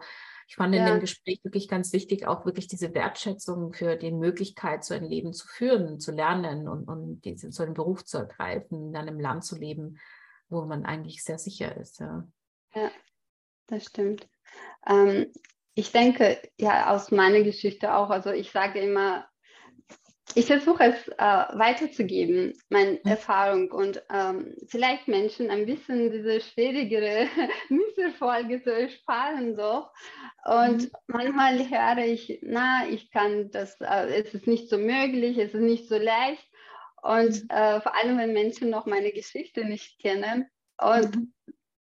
ich 0.51 0.57
fand 0.57 0.75
ja. 0.75 0.85
in 0.85 0.95
dem 0.95 1.01
Gespräch 1.01 1.39
wirklich 1.45 1.69
ganz 1.69 1.93
wichtig, 1.93 2.27
auch 2.27 2.45
wirklich 2.45 2.67
diese 2.67 2.93
Wertschätzung 2.93 3.73
für 3.73 3.95
die 3.95 4.11
Möglichkeit, 4.11 4.83
so 4.83 4.95
ein 4.95 5.05
Leben 5.05 5.33
zu 5.33 5.47
führen, 5.47 6.01
zu 6.01 6.11
lernen 6.11 6.67
und, 6.67 6.89
und 6.89 7.21
diese, 7.25 7.53
so 7.53 7.63
einen 7.63 7.75
Beruf 7.75 8.05
zu 8.05 8.19
ergreifen, 8.19 8.89
in 8.89 8.97
einem 8.97 9.21
Land 9.21 9.45
zu 9.45 9.57
leben, 9.57 10.01
wo 10.49 10.65
man 10.65 10.85
eigentlich 10.85 11.23
sehr 11.23 11.39
sicher 11.39 11.77
ist. 11.77 12.01
Ja, 12.01 12.27
ja 12.75 12.91
das 13.69 13.85
stimmt. 13.85 14.29
Ähm, 14.89 15.33
ich 15.75 15.93
denke, 15.93 16.43
ja, 16.59 16.91
aus 16.91 17.13
meiner 17.13 17.43
Geschichte 17.45 17.95
auch, 17.95 18.11
also 18.11 18.31
ich 18.31 18.51
sage 18.51 18.81
immer, 18.81 19.30
ich 20.35 20.47
versuche 20.47 20.85
es 20.85 21.09
äh, 21.09 21.15
weiterzugeben, 21.19 22.57
meine 22.69 22.93
mhm. 22.93 23.11
Erfahrung 23.11 23.71
und 23.71 24.03
ähm, 24.13 24.55
vielleicht 24.67 25.09
Menschen 25.09 25.51
ein 25.51 25.67
bisschen 25.67 26.11
diese 26.11 26.41
schwierigere 26.41 27.29
Misserfolge 27.69 28.63
zu 28.63 28.73
ersparen 28.73 29.57
doch. 29.57 29.93
Und 30.45 30.83
mhm. 30.83 30.91
manchmal 31.09 31.59
höre 31.59 32.05
ich, 32.05 32.39
na, 32.43 32.87
ich 32.89 33.11
kann 33.11 33.51
das, 33.51 33.81
äh, 33.81 34.23
es 34.23 34.35
ist 34.35 34.47
nicht 34.47 34.69
so 34.69 34.79
möglich, 34.79 35.39
es 35.39 35.55
ist 35.55 35.61
nicht 35.61 35.89
so 35.89 35.99
leicht. 35.99 36.47
Und 37.03 37.45
mhm. 37.45 37.51
äh, 37.51 37.81
vor 37.81 37.97
allem, 37.97 38.19
wenn 38.19 38.33
Menschen 38.33 38.71
noch 38.71 38.87
meine 38.87 39.13
Geschichte 39.13 39.65
nicht 39.65 39.99
kennen. 40.01 40.49
Und 40.79 41.17
mhm. 41.17 41.33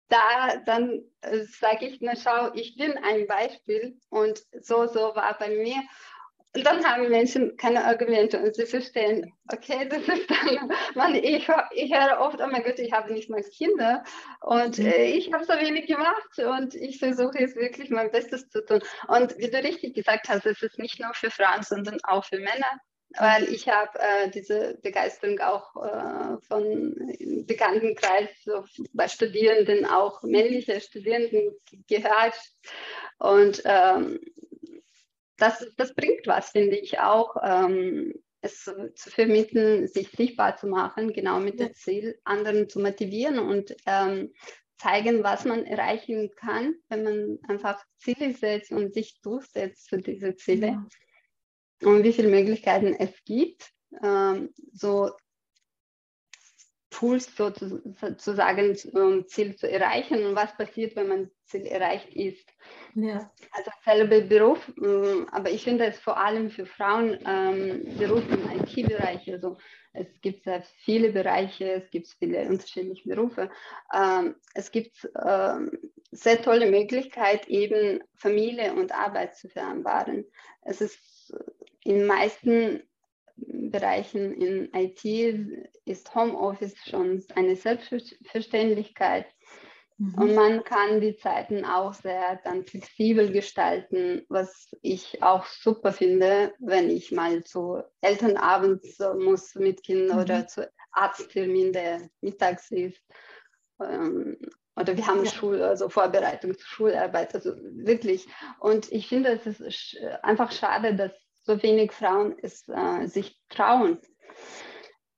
da 0.08 0.56
dann 0.66 1.02
äh, 1.20 1.44
sage 1.44 1.86
ich, 1.86 1.98
na 2.00 2.16
schau, 2.16 2.52
ich 2.54 2.76
bin 2.76 2.98
ein 2.98 3.26
Beispiel 3.26 3.98
und 4.08 4.42
so, 4.60 4.86
so 4.86 5.14
war 5.14 5.36
bei 5.38 5.50
mir. 5.50 5.76
Und 6.54 6.66
dann 6.66 6.84
haben 6.84 7.08
Menschen 7.08 7.56
keine 7.56 7.84
Argumente 7.84 8.40
und 8.40 8.56
sie 8.56 8.66
verstehen, 8.66 9.32
okay, 9.52 9.88
das 9.88 10.02
ist 10.02 10.28
dann, 10.28 10.72
man, 10.96 11.14
ich, 11.14 11.48
ich 11.74 11.94
höre 11.94 12.20
oft, 12.20 12.40
oh 12.40 12.46
mein 12.50 12.64
Gott, 12.64 12.80
ich 12.80 12.92
habe 12.92 13.12
nicht 13.12 13.30
mal 13.30 13.42
Kinder 13.42 14.02
und 14.40 14.78
mhm. 14.78 14.86
äh, 14.86 15.12
ich 15.12 15.32
habe 15.32 15.44
so 15.44 15.52
wenig 15.52 15.86
gemacht 15.86 16.38
und 16.38 16.74
ich 16.74 16.98
versuche 16.98 17.38
jetzt 17.38 17.54
wirklich 17.54 17.90
mein 17.90 18.10
Bestes 18.10 18.48
zu 18.48 18.64
tun. 18.64 18.80
Und 19.06 19.38
wie 19.38 19.48
du 19.48 19.58
richtig 19.58 19.94
gesagt 19.94 20.28
hast, 20.28 20.44
es 20.44 20.60
ist 20.60 20.78
nicht 20.78 20.98
nur 21.00 21.14
für 21.14 21.30
Frauen, 21.30 21.62
sondern 21.62 21.98
auch 22.02 22.24
für 22.24 22.38
Männer 22.38 22.80
weil 23.18 23.44
ich 23.52 23.68
habe 23.68 23.98
äh, 23.98 24.30
diese 24.30 24.78
Begeisterung 24.82 25.40
auch 25.40 25.74
äh, 25.76 26.40
von 26.46 26.94
Bekanntenkreis, 27.46 28.28
so 28.44 28.64
bei 28.92 29.08
Studierenden, 29.08 29.84
auch 29.84 30.22
männliche 30.22 30.80
Studierenden 30.80 31.52
gehört. 31.88 32.38
Und 33.18 33.62
ähm, 33.64 34.20
das, 35.40 35.66
das 35.76 35.94
bringt 35.94 36.26
was, 36.26 36.50
finde 36.50 36.76
ich 36.76 36.98
auch, 36.98 37.36
ähm, 37.42 38.14
es 38.42 38.64
zu, 38.64 39.10
vermitteln, 39.10 39.86
sich 39.86 40.10
sichtbar 40.10 40.56
zu 40.56 40.66
machen, 40.66 41.12
genau 41.12 41.40
mit 41.40 41.60
ja. 41.60 41.66
dem 41.66 41.74
Ziel, 41.74 42.20
anderen 42.24 42.68
zu 42.68 42.80
motivieren 42.80 43.38
und 43.38 43.76
ähm, 43.86 44.32
zeigen, 44.78 45.22
was 45.22 45.44
man 45.44 45.66
erreichen 45.66 46.30
kann, 46.36 46.74
wenn 46.88 47.02
man 47.02 47.38
einfach 47.48 47.84
Ziele 47.98 48.32
setzt 48.32 48.72
und 48.72 48.94
sich 48.94 49.20
durchsetzt 49.20 49.90
für 49.90 49.98
diese 49.98 50.36
Ziele 50.36 50.66
ja. 51.82 51.88
und 51.88 52.02
wie 52.02 52.12
viele 52.12 52.28
Möglichkeiten 52.28 52.94
es 52.98 53.12
gibt. 53.24 53.70
Ähm, 54.02 54.54
so 54.72 55.10
Tools 56.88 57.30
sozusagen, 57.36 58.76
um 58.92 59.26
Ziel 59.28 59.56
zu 59.56 59.70
erreichen 59.70 60.24
und 60.24 60.34
was 60.34 60.56
passiert, 60.56 60.96
wenn 60.96 61.08
man 61.08 61.30
Ziel 61.50 61.66
erreicht 61.66 62.08
ist. 62.14 62.48
Ja. 62.94 63.30
Also 63.52 63.70
selber 63.84 64.20
Beruf, 64.20 64.66
mm, 64.76 65.26
aber 65.30 65.50
ich 65.50 65.64
finde 65.64 65.86
es 65.86 65.98
vor 65.98 66.16
allem 66.16 66.50
für 66.50 66.66
Frauen 66.66 67.18
ähm, 67.26 67.82
Beruf 67.98 68.22
im 68.30 68.60
IT-Bereich. 68.60 69.30
Also 69.32 69.58
es 69.92 70.06
gibt 70.20 70.44
sehr 70.44 70.62
viele 70.84 71.12
Bereiche, 71.12 71.72
es 71.72 71.90
gibt 71.90 72.08
viele 72.18 72.48
unterschiedliche 72.48 73.08
Berufe. 73.08 73.50
Ähm, 73.92 74.36
es 74.54 74.70
gibt 74.70 75.08
ähm, 75.24 75.70
sehr 76.12 76.40
tolle 76.42 76.70
Möglichkeit, 76.70 77.48
eben 77.48 78.00
Familie 78.14 78.72
und 78.74 78.92
Arbeit 78.92 79.36
zu 79.36 79.48
vereinbaren. 79.48 80.24
Es 80.62 80.80
ist 80.80 81.34
in 81.84 81.98
den 81.98 82.06
meisten 82.06 82.82
Bereichen 83.36 84.34
in 84.34 84.70
IT 84.74 85.04
ist 85.86 86.14
Homeoffice 86.14 86.76
schon 86.84 87.24
eine 87.34 87.56
Selbstverständlichkeit. 87.56 89.26
Mhm. 90.00 90.14
Und 90.14 90.34
man 90.34 90.64
kann 90.64 91.02
die 91.02 91.14
Zeiten 91.16 91.66
auch 91.66 91.92
sehr 91.92 92.40
dann 92.42 92.64
flexibel 92.64 93.30
gestalten, 93.30 94.24
was 94.30 94.74
ich 94.80 95.22
auch 95.22 95.44
super 95.44 95.92
finde, 95.92 96.54
wenn 96.58 96.88
ich 96.88 97.12
mal 97.12 97.44
zu 97.44 97.82
Elternabend 98.00 98.82
muss 99.18 99.54
mit 99.56 99.82
Kindern 99.82 100.16
mhm. 100.16 100.22
oder 100.22 100.46
zu 100.46 100.72
Arzttermin, 100.92 101.74
der 101.74 102.08
mittags 102.22 102.70
ist. 102.70 102.98
Ähm, 103.78 104.38
oder 104.74 104.96
wir 104.96 105.06
haben 105.06 105.22
ja. 105.22 105.30
Schul, 105.30 105.60
also 105.60 105.90
Vorbereitung 105.90 106.54
zur 106.56 106.66
Schularbeit, 106.66 107.34
also 107.34 107.54
wirklich. 107.58 108.26
Und 108.58 108.90
ich 108.90 109.06
finde, 109.06 109.32
es 109.32 109.60
ist 109.60 109.98
einfach 110.22 110.50
schade, 110.50 110.96
dass 110.96 111.12
so 111.42 111.62
wenig 111.62 111.92
Frauen 111.92 112.36
es 112.40 112.66
äh, 112.68 113.06
sich 113.06 113.38
trauen. 113.50 113.98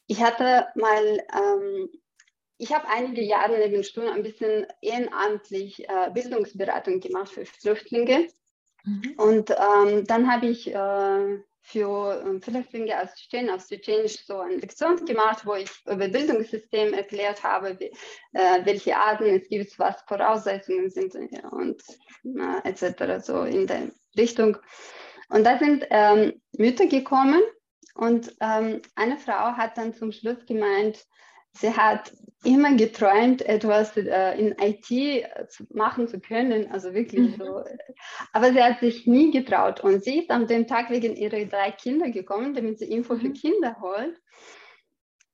Ich 0.09 0.21
hatte 0.21 0.67
mal, 0.75 1.23
ähm, 1.33 1.89
ich 2.63 2.73
habe 2.73 2.87
einige 2.89 3.23
Jahre 3.23 3.59
neben 3.59 3.83
Studium 3.83 4.15
ein 4.15 4.23
bisschen 4.23 4.67
ehrenamtlich 4.81 5.89
äh, 5.89 6.11
Bildungsberatung 6.15 7.01
gemacht 7.01 7.33
für 7.33 7.45
Flüchtlinge. 7.45 8.29
Mhm. 8.85 9.15
Und 9.17 9.51
ähm, 9.51 10.07
dann 10.07 10.31
habe 10.31 10.47
ich 10.47 10.73
äh, 10.73 11.39
für 11.61 12.23
ähm, 12.25 12.41
Flüchtlinge 12.41 13.03
aus 13.03 13.17
Tschetschenien, 13.17 13.51
aus 13.51 13.67
Tschetschenisch 13.67 14.25
so 14.25 14.39
eine 14.39 14.57
Lektion 14.57 15.05
gemacht, 15.05 15.45
wo 15.45 15.55
ich 15.55 15.71
über 15.87 16.07
Bildungssystem 16.07 16.95
erklärt 16.95 17.43
habe, 17.43 17.79
wie, 17.81 17.93
äh, 18.33 18.65
welche 18.65 18.97
Arten 18.97 19.25
es 19.25 19.49
gibt, 19.49 19.77
was 19.81 20.01
Voraussetzungen 20.07 20.89
sind 20.89 21.17
und 21.51 21.83
äh, 22.25 22.69
etc. 22.69 23.25
so 23.27 23.43
in 23.43 23.67
der 23.67 23.91
Richtung. 24.17 24.57
Und 25.31 25.43
da 25.45 25.59
sind 25.59 25.85
ähm, 25.91 26.41
Mütter 26.53 26.87
gekommen 26.87 27.43
und 27.95 28.37
ähm, 28.41 28.83
eine 28.95 29.19
Frau 29.19 29.57
hat 29.57 29.77
dann 29.79 29.95
zum 29.95 30.13
Schluss 30.13 30.47
gemeint, 30.47 31.05
sie 31.55 31.77
hat 31.77 32.13
immer 32.45 32.75
geträumt, 32.77 33.43
etwas 33.43 33.97
äh, 33.97 34.33
in 34.39 34.57
IT 34.59 34.91
äh, 34.91 35.47
zu 35.49 35.65
machen 35.73 36.09
zu 36.09 36.21
können, 36.21 36.71
also 36.73 36.93
wirklich 36.93 37.37
mhm. 37.37 37.45
so. 37.45 37.65
Aber 38.33 38.53
sie 38.53 38.63
hat 38.63 38.81
sich 38.81 39.07
nie 39.07 39.31
getraut. 39.31 39.81
Und 39.81 40.03
sie 40.03 40.21
ist 40.21 40.31
an 40.31 40.47
dem 40.47 40.67
Tag 40.67 40.91
wegen 40.91 41.15
ihrer 41.15 41.45
drei 41.45 41.71
Kinder 41.71 42.11
gekommen, 42.11 42.55
damit 42.55 42.79
sie 42.79 42.87
Info 42.87 43.17
für 43.17 43.29
mhm. 43.29 43.35
Kinder 43.35 43.77
holt. 43.81 44.21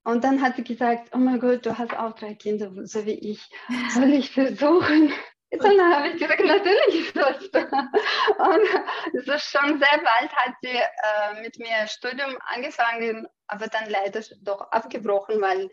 Und 0.04 0.24
dann 0.24 0.42
hat 0.42 0.57
sie 0.57 0.64
gesagt, 0.64 1.11
oh 1.14 1.18
mein 1.18 1.40
Gott, 1.40 1.66
du 1.66 1.76
hast 1.76 1.96
auch 1.96 2.14
drei 2.14 2.35
Kinder, 2.35 2.70
so 2.85 3.04
wie 3.04 3.18
ich. 3.18 3.48
Soll 3.90 4.12
ich 4.12 4.31
versuchen? 4.31 5.12
Dann 5.50 5.81
habe 5.81 6.09
ich 6.09 6.20
gesagt, 6.20 6.44
natürlich 6.44 7.07
ist 7.07 7.16
das 7.16 7.50
da. 7.50 7.61
Und 7.62 9.14
ist 9.14 9.50
schon 9.50 9.78
sehr 9.78 9.98
bald 10.04 10.31
hat 10.37 10.54
sie 10.61 10.68
äh, 10.68 11.40
mit 11.40 11.59
mir 11.59 11.87
Studium 11.87 12.37
angefangen, 12.54 13.26
aber 13.46 13.66
dann 13.68 13.88
leider 13.88 14.20
doch 14.42 14.61
abgebrochen, 14.72 15.40
weil 15.40 15.70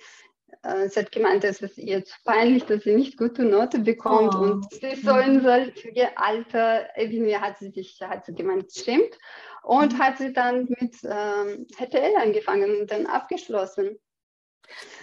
äh, 0.63 0.89
sie 0.89 0.99
hat 0.99 1.12
gemeint, 1.12 1.43
es 1.43 1.62
ist 1.62 1.77
ihr 1.77 2.03
zu 2.03 2.15
peinlich, 2.23 2.65
dass 2.65 2.84
sie 2.84 2.95
nicht 2.95 3.17
gute 3.17 3.43
Note 3.43 3.79
bekommt 3.79 4.36
oh. 4.36 4.39
und 4.39 4.65
sie 4.71 4.95
so 4.95 5.15
in 5.17 5.41
solchem 5.41 5.93
Alter, 6.15 6.88
irgendwie 6.97 7.38
hat 7.38 7.58
sie 7.60 7.69
sich, 7.69 7.99
hat 8.01 8.25
sie 8.25 8.34
gemeint, 8.34 8.71
stimmt 8.71 9.17
und 9.63 9.93
mhm. 9.93 9.99
hat 9.99 10.17
sie 10.17 10.34
dann 10.34 10.65
mit 10.79 10.95
ähm, 11.03 11.67
HTL 11.77 12.15
angefangen 12.21 12.81
und 12.81 12.91
dann 12.91 13.05
abgeschlossen. 13.05 13.99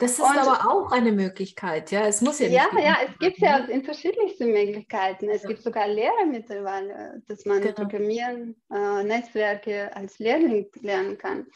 Das 0.01 0.13
ist 0.13 0.21
und, 0.21 0.37
aber 0.37 0.69
auch 0.69 0.91
eine 0.91 1.13
Möglichkeit, 1.13 1.93
ja. 1.93 2.07
Es 2.07 2.21
muss 2.21 2.41
ja 2.41 2.49
Ja, 2.49 2.67
ja, 2.79 2.97
es 3.07 3.19
gibt 3.19 3.39
ja 3.39 3.65
unterschiedlichste 3.65 4.47
Möglichkeiten. 4.47 5.29
Es 5.29 5.43
ja. 5.43 5.49
gibt 5.49 5.63
sogar 5.63 5.87
Lehrer 5.87 6.27
mittlerweile, 6.27 7.23
dass 7.29 7.45
man 7.45 7.61
genau. 7.61 7.75
Programmieren, 7.75 8.61
äh, 8.73 9.05
Netzwerke 9.05 9.95
als 9.95 10.19
Lehrling 10.19 10.69
lernen 10.81 11.17
kann. 11.17 11.47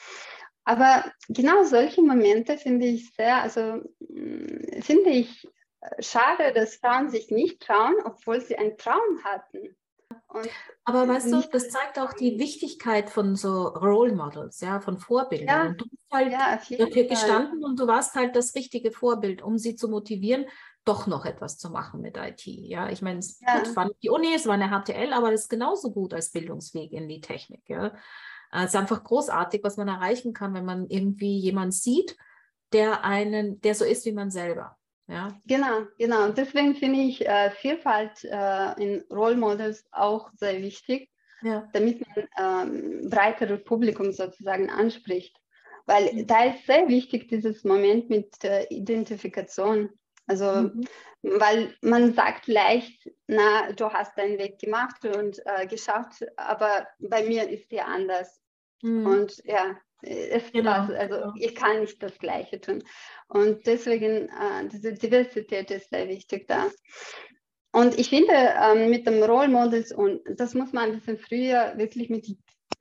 Aber 0.66 1.04
genau 1.28 1.62
solche 1.62 2.02
Momente 2.02 2.58
finde 2.58 2.86
ich 2.86 3.14
sehr, 3.14 3.40
also 3.40 3.80
mm, 4.00 4.82
finde 4.82 5.10
ich 5.10 5.48
äh, 5.80 6.02
schade, 6.02 6.52
dass 6.52 6.76
Frauen 6.76 7.08
sich 7.08 7.30
nicht 7.30 7.62
trauen, 7.62 7.94
obwohl 8.04 8.40
sie 8.40 8.56
einen 8.58 8.76
Traum 8.76 9.22
hatten. 9.22 9.76
Und 10.26 10.48
Aber 10.84 11.06
weißt 11.06 11.32
du, 11.32 11.40
das 11.52 11.70
zeigt 11.70 12.00
auch 12.00 12.12
die 12.12 12.38
Wichtigkeit 12.40 13.10
von 13.10 13.36
so 13.36 13.68
Role 13.68 14.14
Models, 14.14 14.60
ja, 14.60 14.80
von 14.80 14.98
Vorbildern. 14.98 15.46
Ja, 15.46 15.66
und 15.66 15.80
du 15.80 15.88
bist 15.88 16.12
halt 16.12 16.32
ja, 16.32 16.58
dafür 16.78 17.04
gestanden 17.04 17.64
und 17.64 17.78
du 17.78 17.86
warst 17.86 18.16
halt 18.16 18.34
das 18.34 18.54
richtige 18.56 18.90
Vorbild, 18.90 19.42
um 19.42 19.58
sie 19.58 19.76
zu 19.76 19.88
motivieren, 19.88 20.46
doch 20.84 21.06
noch 21.06 21.26
etwas 21.26 21.58
zu 21.58 21.70
machen 21.70 22.00
mit 22.00 22.16
IT. 22.16 22.44
Ja, 22.44 22.90
ich 22.90 23.02
meine, 23.02 23.20
es 23.20 23.40
ja. 23.40 23.62
war 23.76 23.86
nicht 23.86 24.02
die 24.02 24.10
Uni, 24.10 24.34
es 24.34 24.46
war 24.46 24.54
eine 24.54 24.68
HTL, 24.68 25.12
aber 25.12 25.30
das 25.30 25.42
ist 25.42 25.48
genauso 25.48 25.92
gut 25.92 26.12
als 26.12 26.32
Bildungsweg 26.32 26.92
in 26.92 27.08
die 27.08 27.20
Technik. 27.20 27.62
Ja. 27.68 27.94
Es 28.52 28.66
ist 28.66 28.76
einfach 28.76 29.04
großartig, 29.04 29.62
was 29.64 29.76
man 29.76 29.88
erreichen 29.88 30.32
kann, 30.32 30.54
wenn 30.54 30.64
man 30.64 30.86
irgendwie 30.88 31.38
jemanden 31.38 31.72
sieht, 31.72 32.16
der 32.72 33.04
einen, 33.04 33.60
der 33.60 33.74
so 33.74 33.84
ist 33.84 34.06
wie 34.06 34.12
man 34.12 34.30
selber. 34.30 34.76
Ja. 35.08 35.28
Genau, 35.46 35.82
genau. 35.98 36.24
Und 36.24 36.36
deswegen 36.38 36.74
finde 36.74 37.00
ich 37.00 37.26
äh, 37.26 37.50
Vielfalt 37.50 38.24
äh, 38.24 38.72
in 38.82 39.04
Role 39.10 39.36
Models 39.36 39.84
auch 39.92 40.30
sehr 40.34 40.60
wichtig, 40.62 41.10
ja. 41.42 41.68
damit 41.72 42.04
man 42.06 42.68
ähm, 42.68 43.08
breitere 43.08 43.58
Publikum 43.58 44.12
sozusagen 44.12 44.68
anspricht. 44.68 45.36
Weil 45.86 46.12
mhm. 46.12 46.26
da 46.26 46.46
ist 46.46 46.66
sehr 46.66 46.88
wichtig 46.88 47.28
dieses 47.28 47.62
Moment 47.62 48.10
mit 48.10 48.42
äh, 48.44 48.64
Identifikation. 48.64 49.90
Also, 50.26 50.62
mhm. 50.62 50.84
weil 51.22 51.74
man 51.82 52.14
sagt 52.14 52.46
leicht, 52.46 53.10
na, 53.26 53.72
du 53.72 53.90
hast 53.90 54.16
deinen 54.18 54.38
Weg 54.38 54.58
gemacht 54.58 55.04
und 55.04 55.40
äh, 55.46 55.66
geschafft, 55.66 56.24
aber 56.36 56.86
bei 56.98 57.24
mir 57.24 57.48
ist 57.48 57.70
der 57.70 57.86
anders. 57.88 58.40
Mhm. 58.82 59.06
Und 59.06 59.42
ja, 59.44 59.76
es 60.02 60.52
genau. 60.52 60.88
Was, 60.88 60.90
also 60.90 61.32
ich 61.36 61.54
kann 61.54 61.80
nicht 61.80 62.02
das 62.02 62.18
Gleiche 62.18 62.60
tun. 62.60 62.82
Und 63.28 63.66
deswegen, 63.66 64.28
äh, 64.28 64.68
diese 64.70 64.92
Diversität 64.92 65.70
ist 65.70 65.90
sehr 65.90 66.08
wichtig 66.08 66.46
da. 66.46 66.66
Und 67.72 67.98
ich 67.98 68.08
finde, 68.08 68.32
ähm, 68.32 68.90
mit 68.90 69.06
dem 69.06 69.22
Role 69.22 69.48
Models, 69.48 69.92
und 69.92 70.22
das 70.28 70.54
muss 70.54 70.72
man 70.72 70.84
ein 70.84 70.92
bisschen 70.94 71.18
früher 71.18 71.74
wirklich 71.76 72.08
mit 72.08 72.26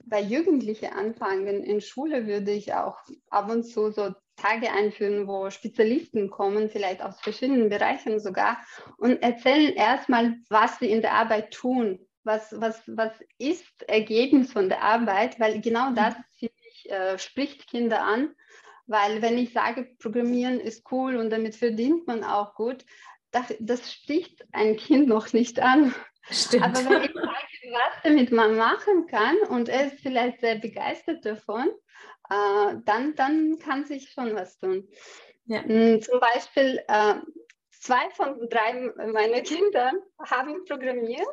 bei 0.05 0.21
Jugendlichen 0.21 0.93
anfangen. 0.93 1.63
In 1.63 1.81
Schule 1.81 2.27
würde 2.27 2.51
ich 2.51 2.73
auch 2.73 2.97
ab 3.29 3.49
und 3.49 3.63
zu 3.63 3.91
so 3.91 4.13
Tage 4.36 4.71
einführen, 4.71 5.28
wo 5.28 5.50
Spezialisten 5.50 6.30
kommen, 6.30 6.69
vielleicht 6.69 7.02
aus 7.02 7.19
verschiedenen 7.21 7.69
Bereichen 7.69 8.19
sogar, 8.19 8.58
und 8.98 9.21
erzählen 9.21 9.74
erstmal, 9.74 10.38
was 10.50 10.80
sie 10.80 10.91
in 10.91 11.02
der 11.02 11.13
Arbeit 11.13 11.54
tun. 11.54 12.00
Was, 12.24 12.60
was, 12.60 12.82
was 12.88 13.12
ist 13.38 13.84
Ergebnis 13.88 14.52
von 14.52 14.67
der 14.67 14.82
Arbeit? 14.82 15.39
Weil 15.39 15.62
genau 15.62 15.91
mhm. 15.91 15.95
das, 15.95 16.15
finde 16.39 16.56
ich, 16.71 16.91
äh, 16.91 17.19
spricht 17.19 17.67
Kinder 17.67 18.02
an. 18.02 18.36
Weil 18.88 19.21
wenn 19.21 19.38
ich 19.38 19.54
sage, 19.54 19.89
Programmieren 20.00 20.60
ist 20.60 20.91
cool 20.91 21.15
und 21.17 21.30
damit 21.30 21.56
verdient 21.56 22.08
man 22.08 22.24
auch 22.24 22.56
gut, 22.56 22.86
das, 23.32 23.54
das 23.60 23.91
spricht 23.91 24.45
ein 24.52 24.78
Kind 24.78 25.08
noch 25.08 25.34
nicht 25.34 25.60
an. 25.60 25.93
Stimmt. 26.30 26.63
Aber 26.63 26.78
wenn 26.89 27.04
ich 27.04 27.13
sage, 27.13 27.48
was 27.71 28.04
damit 28.04 28.32
man 28.32 28.56
machen 28.56 29.08
kann 29.08 29.38
und 29.50 29.69
er 29.69 29.88
ist 29.88 30.00
vielleicht 30.00 30.39
sehr 30.39 30.56
begeistert 30.56 31.26
davon, 31.26 31.69
äh, 32.29 32.75
dann, 32.85 33.15
dann 33.15 33.59
kann 33.59 33.85
sich 33.85 34.11
schon 34.11 34.35
was 34.35 34.57
tun. 34.59 34.88
Ja. 35.45 35.61
Mm, 35.61 36.01
zum 36.01 36.19
Beispiel, 36.19 36.81
äh, 36.88 37.15
zwei 37.71 38.09
von 38.11 38.49
drei 38.49 38.73
meiner 39.11 39.41
Kinder 39.41 39.91
haben 40.19 40.65
programmiert, 40.65 41.27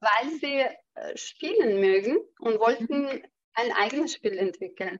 weil 0.00 0.30
sie 0.40 0.60
äh, 0.60 1.16
spielen 1.16 1.80
mögen 1.80 2.18
und 2.40 2.58
wollten 2.60 3.02
mhm. 3.02 3.22
ein 3.54 3.72
eigenes 3.72 4.14
Spiel 4.14 4.38
entwickeln. 4.38 4.98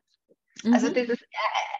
Also 0.72 0.88
mhm. 0.88 0.94
dieses 0.94 1.18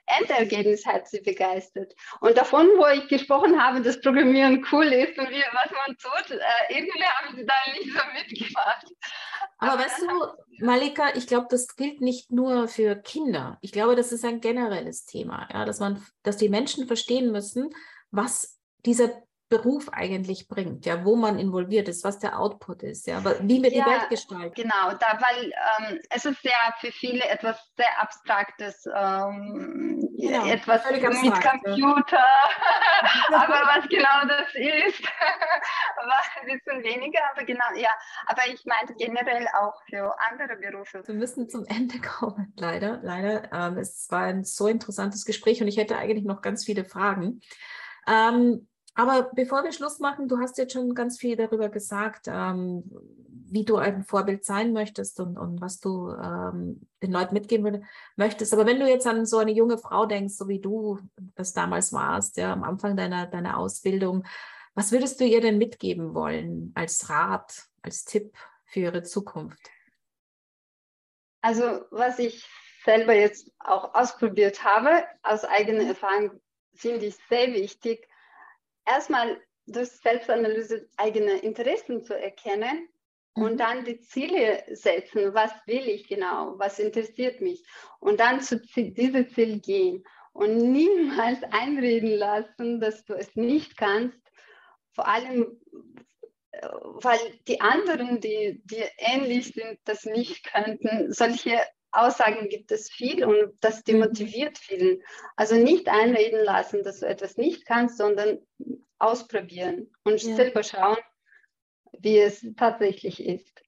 Endergebnis 0.07 0.87
hat 0.87 1.09
sie 1.09 1.21
begeistert. 1.21 1.95
Und 2.21 2.37
davon, 2.37 2.67
wo 2.79 2.87
ich 2.87 3.09
gesprochen 3.09 3.61
habe, 3.61 3.81
dass 3.83 4.01
Programmieren 4.01 4.65
cool 4.73 4.87
ist 4.87 5.19
und 5.19 5.29
wie, 5.31 5.43
was 5.53 5.71
man 5.71 5.97
tut, 5.97 6.31
äh, 6.31 6.75
irgendwie 6.75 7.03
haben 7.03 7.37
sie 7.37 7.45
da 7.45 7.55
nicht 7.73 7.93
so 7.93 8.01
mitgemacht. 8.15 8.87
Aber, 9.59 9.73
Aber 9.73 9.83
weißt 9.83 10.03
du, 10.03 10.65
Malika, 10.65 11.15
ich 11.15 11.27
glaube, 11.27 11.49
das 11.51 11.77
gilt 11.77 12.01
nicht 12.01 12.31
nur 12.31 12.69
für 12.69 12.97
Kinder. 12.97 13.59
Ich 13.61 13.73
glaube, 13.73 13.97
das 13.97 14.13
ist 14.13 14.25
ein 14.25 14.41
generelles 14.41 15.05
Thema, 15.05 15.49
ja, 15.53 15.65
dass 15.65 15.81
man, 15.81 16.05
dass 16.23 16.37
die 16.37 16.49
Menschen 16.49 16.87
verstehen 16.87 17.33
müssen, 17.33 17.71
was 18.11 18.59
dieser 18.87 19.11
Beruf 19.49 19.89
eigentlich 19.91 20.49
bringt, 20.49 20.85
ja, 20.85 21.05
wo 21.05 21.17
man 21.17 21.39
involviert 21.39 21.89
ist, 21.89 22.05
was 22.05 22.19
der 22.19 22.39
Output 22.39 22.83
ist, 22.83 23.07
ja, 23.07 23.25
wie 23.25 23.63
wir 23.63 23.73
ja, 23.73 23.85
die 23.85 23.91
Welt 23.91 24.09
gestalten. 24.11 24.55
Genau, 24.55 24.93
da, 24.99 25.19
weil 25.21 25.53
ähm, 25.81 26.01
es 26.11 26.25
ist 26.25 26.43
ja 26.45 26.75
für 26.81 26.93
viele 26.93 27.25
etwas 27.25 27.59
sehr 27.77 28.01
Abstraktes, 28.01 28.85
ähm, 28.87 30.07
genau, 30.19 30.47
etwas 30.47 30.91
mit 30.91 31.05
abstrakt, 31.05 31.65
Computer, 31.65 32.25
aber 33.33 33.61
was 33.75 33.89
genau 33.89 34.27
das 34.29 34.55
ist, 34.55 35.03
ein 36.41 36.59
bisschen 36.59 36.83
weniger, 36.83 37.21
aber 37.33 37.45
genau, 37.45 37.65
ja, 37.77 37.91
aber 38.27 38.43
ich 38.53 38.65
meinte 38.65 38.95
generell 38.95 39.47
auch 39.59 39.81
für 39.89 40.15
andere 40.31 40.57
Berufe. 40.57 41.03
Wir 41.07 41.15
müssen 41.15 41.49
zum 41.49 41.65
Ende 41.67 42.01
kommen, 42.19 42.53
leider, 42.57 43.01
leider. 43.03 43.53
Ähm, 43.53 43.79
es 43.79 44.09
war 44.11 44.25
ein 44.25 44.45
so 44.45 44.69
interessantes 44.69 45.25
Gespräch 45.25 45.61
und 45.61 45.69
ich 45.69 45.77
hätte 45.77 45.97
eigentlich 45.97 46.25
noch 46.25 46.43
ganz 46.43 46.65
viele 46.65 46.85
Fragen. 46.85 47.41
Ähm, 48.07 48.69
aber 48.99 49.31
bevor 49.33 49.63
wir 49.63 49.71
Schluss 49.71 50.01
machen, 50.01 50.27
du 50.27 50.39
hast 50.39 50.59
jetzt 50.59 50.73
schon 50.73 50.93
ganz 50.93 51.21
viel 51.21 51.37
darüber 51.37 51.69
gesagt, 51.69 52.27
ähm, 52.27 52.83
wie 53.49 53.65
du 53.65 53.77
ein 53.77 54.03
Vorbild 54.03 54.45
sein 54.45 54.73
möchtest 54.73 55.21
und, 55.21 55.39
und 55.39 55.61
was 55.61 55.79
du 55.79 56.11
ähm, 56.11 56.81
den 57.01 57.13
Leuten 57.13 57.33
mitgeben 57.33 57.87
möchtest. 58.17 58.53
Aber 58.53 58.67
wenn 58.67 58.81
du 58.81 58.89
jetzt 58.89 59.07
an 59.07 59.25
so 59.25 59.39
eine 59.39 59.53
junge 59.53 59.79
Frau 59.79 60.05
denkst, 60.05 60.35
so 60.35 60.49
wie 60.49 60.59
du 60.59 60.99
das 61.37 61.53
damals 61.53 61.93
warst, 61.93 62.39
ja, 62.39 62.53
am 62.53 62.65
Anfang 62.65 62.97
deiner, 62.97 63.29
deiner 63.29 63.59
Ausbildung, 63.59 64.27
was 64.75 64.91
würdest 64.91 65.21
du 65.21 65.25
ihr 65.25 65.41
denn 65.41 65.59
mitgeben 65.59 66.13
wollen 66.13 66.73
als 66.75 67.09
Rat, 67.09 67.69
als 67.83 68.05
Tipp 68.05 68.37
für 68.65 68.81
ihre 68.81 69.05
Zukunft? 69.05 69.71
Also 71.41 71.85
was 71.93 72.19
ich 72.19 72.45
selber 72.85 73.15
jetzt 73.15 73.53
auch 73.61 73.95
ausprobiert 73.95 74.65
habe, 74.65 75.05
aus 75.23 75.45
eigener 75.45 75.85
Erfahrung, 75.85 76.33
finde 76.75 77.07
ich 77.07 77.17
sehr 77.29 77.53
wichtig, 77.53 78.08
erstmal 78.89 79.41
durch 79.67 79.91
Selbstanalyse 79.91 80.89
eigene 80.97 81.39
Interessen 81.39 82.03
zu 82.03 82.19
erkennen 82.19 82.89
mhm. 83.37 83.43
und 83.43 83.57
dann 83.59 83.85
die 83.85 84.01
Ziele 84.01 84.65
setzen. 84.71 85.35
Was 85.35 85.53
will 85.67 85.89
ich 85.89 86.09
genau? 86.09 86.59
Was 86.59 86.79
interessiert 86.79 87.41
mich? 87.41 87.65
Und 88.01 88.21
dann 88.21 88.41
zu 88.41 88.61
diesem 88.61 89.29
Ziel 89.31 89.61
gehen 89.61 90.05
und 90.33 90.57
niemals 90.57 91.39
einreden 91.51 92.11
lassen, 92.11 92.81
dass 92.81 93.05
du 93.05 93.15
es 93.15 93.35
nicht 93.37 93.77
kannst. 93.77 94.19
Vor 94.93 95.07
allem, 95.07 95.61
weil 96.61 97.19
die 97.47 97.61
anderen, 97.61 98.21
die 98.21 98.61
dir 98.65 98.89
ähnlich 98.97 99.53
sind, 99.55 99.79
das 99.85 100.05
nicht 100.05 100.53
könnten. 100.53 101.13
Solche 101.13 101.61
Aussagen 101.91 102.49
gibt 102.49 102.71
es 102.73 102.91
viel 102.91 103.25
und 103.25 103.53
das 103.61 103.85
demotiviert 103.85 104.53
mhm. 104.53 104.63
vielen. 104.63 105.03
Also 105.37 105.55
nicht 105.55 105.89
einreden 105.89 106.43
lassen, 106.45 106.83
dass 106.83 107.01
du 107.01 107.07
etwas 107.07 107.37
nicht 107.37 107.67
kannst, 107.67 107.99
sondern 107.99 108.39
ausprobieren 108.99 109.91
und 110.05 110.23
ja. 110.23 110.37
selber 110.37 110.63
schauen, 110.63 110.99
wie 111.99 112.19
es 112.19 112.45
tatsächlich 112.57 113.25
ist. 113.25 113.63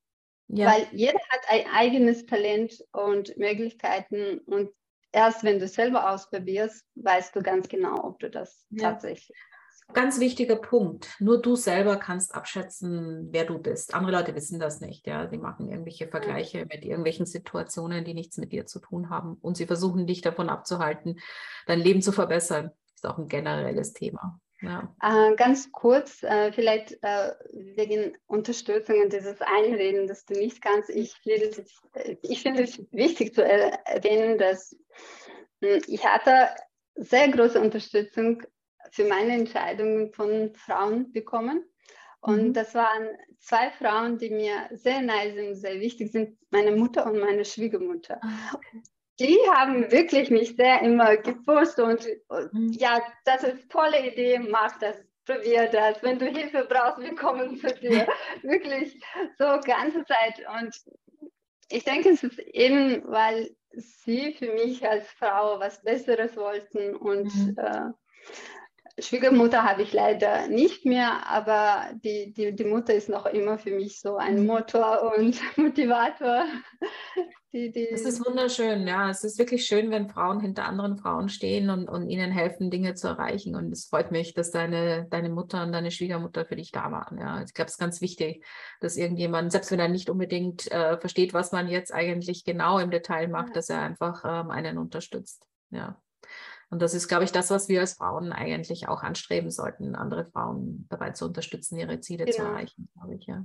Ja. 0.49 0.66
Weil 0.66 0.89
jeder 0.93 1.20
hat 1.28 1.41
ein 1.49 1.66
eigenes 1.72 2.26
Talent 2.26 2.85
und 2.93 3.37
Möglichkeiten 3.37 4.39
und 4.41 4.70
erst 5.12 5.45
wenn 5.45 5.61
du 5.61 5.68
selber 5.68 6.11
ausprobierst, 6.11 6.85
weißt 6.97 7.37
du 7.37 7.43
ganz 7.43 7.68
genau, 7.68 8.05
ob 8.05 8.18
du 8.18 8.31
das 8.31 8.66
ja. 8.70 8.91
tatsächlich 8.91 9.37
Ganz 9.93 10.20
wichtiger 10.20 10.57
Punkt. 10.57 11.16
Nur 11.18 11.43
du 11.43 11.57
selber 11.57 11.97
kannst 11.97 12.35
abschätzen, 12.35 13.28
wer 13.33 13.45
du 13.45 13.59
bist. 13.59 13.93
Andere 13.93 14.12
Leute 14.12 14.35
wissen 14.37 14.61
das 14.61 14.81
nicht. 14.81 15.07
Ja, 15.07 15.26
die 15.26 15.39
machen 15.39 15.68
irgendwelche 15.68 16.07
Vergleiche 16.07 16.66
mit 16.66 16.85
irgendwelchen 16.85 17.26
Situationen, 17.26 18.05
die 18.05 18.14
nichts 18.14 18.37
mit 18.39 18.53
dir 18.53 18.66
zu 18.66 18.78
tun 18.78 19.11
haben. 19.11 19.37
Und 19.41 19.57
sie 19.57 19.66
versuchen 19.66 20.07
dich 20.07 20.20
davon 20.20 20.49
abzuhalten, 20.49 21.18
dein 21.66 21.81
Leben 21.81 22.03
zu 22.03 22.12
verbessern. 22.12 22.70
Das 22.85 22.95
ist 22.95 23.07
auch 23.07 23.18
ein 23.18 23.28
generelles 23.28 23.93
Thema. 23.93 24.41
Ja. 24.63 24.95
Äh, 25.03 25.35
ganz 25.37 25.73
kurz, 25.73 26.23
äh, 26.23 26.53
vielleicht 26.53 27.03
äh, 27.03 27.33
wegen 27.53 28.17
Unterstützung 28.27 29.01
und 29.01 29.13
dieses 29.13 29.41
Einreden, 29.41 30.07
dass 30.07 30.27
du 30.27 30.35
nicht 30.35 30.61
kannst. 30.61 30.91
Ich 30.91 31.15
finde, 31.15 31.51
ich 32.23 32.43
finde 32.43 32.65
es 32.65 32.83
wichtig 32.93 33.35
zu 33.35 33.43
erwähnen, 33.43 34.39
dass 34.39 34.77
hm, 35.63 35.81
ich 35.87 36.05
hatte 36.05 36.51
sehr 36.95 37.29
große 37.31 37.61
Unterstützung 37.61 38.43
für 38.91 39.05
meine 39.05 39.33
Entscheidungen 39.33 40.13
von 40.13 40.55
Frauen 40.55 41.13
bekommen. 41.13 41.65
Und 42.21 42.49
mhm. 42.49 42.53
das 42.53 42.75
waren 42.75 43.09
zwei 43.39 43.71
Frauen, 43.71 44.19
die 44.19 44.31
mir 44.31 44.69
sehr 44.73 45.01
nahe 45.01 45.33
sind, 45.33 45.55
sehr 45.55 45.81
wichtig 45.81 46.13
sind, 46.13 46.37
meine 46.51 46.73
Mutter 46.73 47.07
und 47.07 47.19
meine 47.19 47.47
Schwiegermutter. 47.47 48.21
Ah, 48.23 48.55
okay. 48.55 48.83
Die 49.21 49.39
haben 49.55 49.91
wirklich 49.93 50.31
mich 50.31 50.57
sehr 50.57 50.81
immer 50.83 51.16
gepusht 51.18 51.79
und, 51.79 52.07
mhm. 52.53 52.73
ja, 52.73 53.01
das 53.25 53.43
ist 53.43 53.51
eine 53.51 53.68
tolle 53.68 54.07
Idee, 54.11 54.39
mach 54.39 54.79
das, 54.79 54.97
probier 55.27 55.68
das. 55.68 56.03
Wenn 56.03 56.18
du 56.18 56.27
Hilfe 56.27 56.66
brauchst, 56.68 57.01
wir 57.01 57.14
kommen 57.14 57.57
zu 57.57 57.73
dir. 57.75 58.09
wirklich 58.43 58.99
so 59.39 59.45
ganze 59.64 60.05
Zeit. 60.07 60.43
Und 60.59 60.75
ich 61.68 61.85
denke, 61.85 62.11
es 62.11 62.23
ist 62.23 62.39
eben, 62.39 63.03
weil 63.07 63.55
sie 63.73 64.33
für 64.33 64.53
mich 64.53 64.87
als 64.89 65.07
Frau 65.12 65.61
was 65.61 65.83
Besseres 65.83 66.37
wollten 66.37 66.97
und 66.97 67.35
mhm. 67.35 67.57
äh, 67.59 67.91
Schwiegermutter 69.01 69.65
habe 69.65 69.83
ich 69.83 69.93
leider 69.93 70.49
nicht 70.49 70.85
mehr, 70.85 71.27
aber 71.29 71.91
die, 72.05 72.33
die, 72.33 72.55
die 72.55 72.65
Mutter 72.65 72.95
ist 72.95 73.09
noch 73.09 73.27
immer 73.27 73.59
für 73.59 73.71
mich 73.71 74.01
so 74.01 74.17
ein 74.17 74.41
mhm. 74.41 74.47
Motor 74.47 75.15
und 75.17 75.41
Motivator. 75.57 76.45
Die, 77.53 77.73
die 77.73 77.89
das 77.91 78.03
ist 78.03 78.25
wunderschön, 78.25 78.87
ja. 78.87 79.11
Es 79.11 79.25
ist 79.25 79.39
wirklich 79.39 79.67
schön, 79.67 79.91
wenn 79.91 80.09
Frauen 80.09 80.41
hinter 80.41 80.67
anderen 80.67 80.97
Frauen 80.97 81.29
stehen 81.29 81.69
und, 81.69 81.89
und 81.89 82.09
ihnen 82.09 82.31
helfen, 82.31 82.71
Dinge 82.71 82.95
zu 82.95 83.09
erreichen. 83.09 83.57
Und 83.57 83.73
es 83.73 83.87
freut 83.87 84.13
mich, 84.13 84.35
dass 84.35 84.53
deine, 84.53 85.09
deine 85.11 85.31
Mutter 85.31 85.65
und 85.65 85.73
deine 85.73 85.91
Schwiegermutter 85.91 86.45
für 86.45 86.55
dich 86.55 86.71
da 86.71 86.93
waren. 86.93 87.19
Ja. 87.19 87.43
Ich 87.43 87.53
glaube, 87.53 87.67
es 87.67 87.73
ist 87.73 87.81
ganz 87.81 88.01
wichtig, 88.01 88.45
dass 88.81 88.97
irgendjemand, 88.97 89.51
selbst 89.51 89.73
wenn 89.73 89.81
er 89.81 89.89
nicht 89.89 90.11
unbedingt 90.11 90.71
äh, 90.71 90.97
versteht, 90.99 91.35
was 91.35 91.51
man 91.51 91.69
jetzt 91.69 91.93
eigentlich 91.93 92.45
genau 92.45 92.79
im 92.79 92.93
Detail 92.93 93.27
macht, 93.27 93.49
ja. 93.49 93.55
dass 93.55 93.69
er 93.69 93.81
einfach 93.81 94.25
ähm, 94.25 94.51
einen 94.51 94.79
unterstützt. 94.79 95.45
Ja. 95.71 96.01
Und 96.71 96.81
das 96.81 96.95
ist, 96.95 97.09
glaube 97.09 97.25
ich, 97.25 97.33
das, 97.33 97.51
was 97.51 97.68
wir 97.68 97.81
als 97.81 97.95
Frauen 97.95 98.33
eigentlich 98.33 98.89
auch 98.89 99.03
anstreben 99.03 99.51
sollten, 99.51 99.97
andere 99.97 100.25
Frauen 100.27 100.87
dabei 100.89 101.11
zu 101.11 101.27
unterstützen, 101.27 101.77
ihre 101.77 102.01
Ziele 102.01 102.25
genau. 102.25 102.37
zu 102.37 102.43
erreichen, 102.43 102.89
glaube 102.95 103.16
ich, 103.16 103.27
ja. 103.27 103.45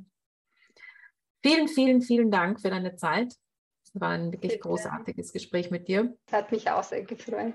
Vielen, 1.43 1.67
vielen, 1.67 2.01
vielen 2.01 2.31
Dank 2.31 2.61
für 2.61 2.69
deine 2.69 2.95
Zeit. 2.95 3.35
Es 3.83 3.99
war 3.99 4.09
ein 4.09 4.31
wirklich 4.31 4.53
Bitte. 4.53 4.63
großartiges 4.63 5.31
Gespräch 5.31 5.69
mit 5.69 5.87
dir. 5.87 6.15
Das 6.25 6.41
hat 6.41 6.51
mich 6.51 6.69
auch 6.69 6.83
sehr 6.83 7.03
gefreut. 7.03 7.53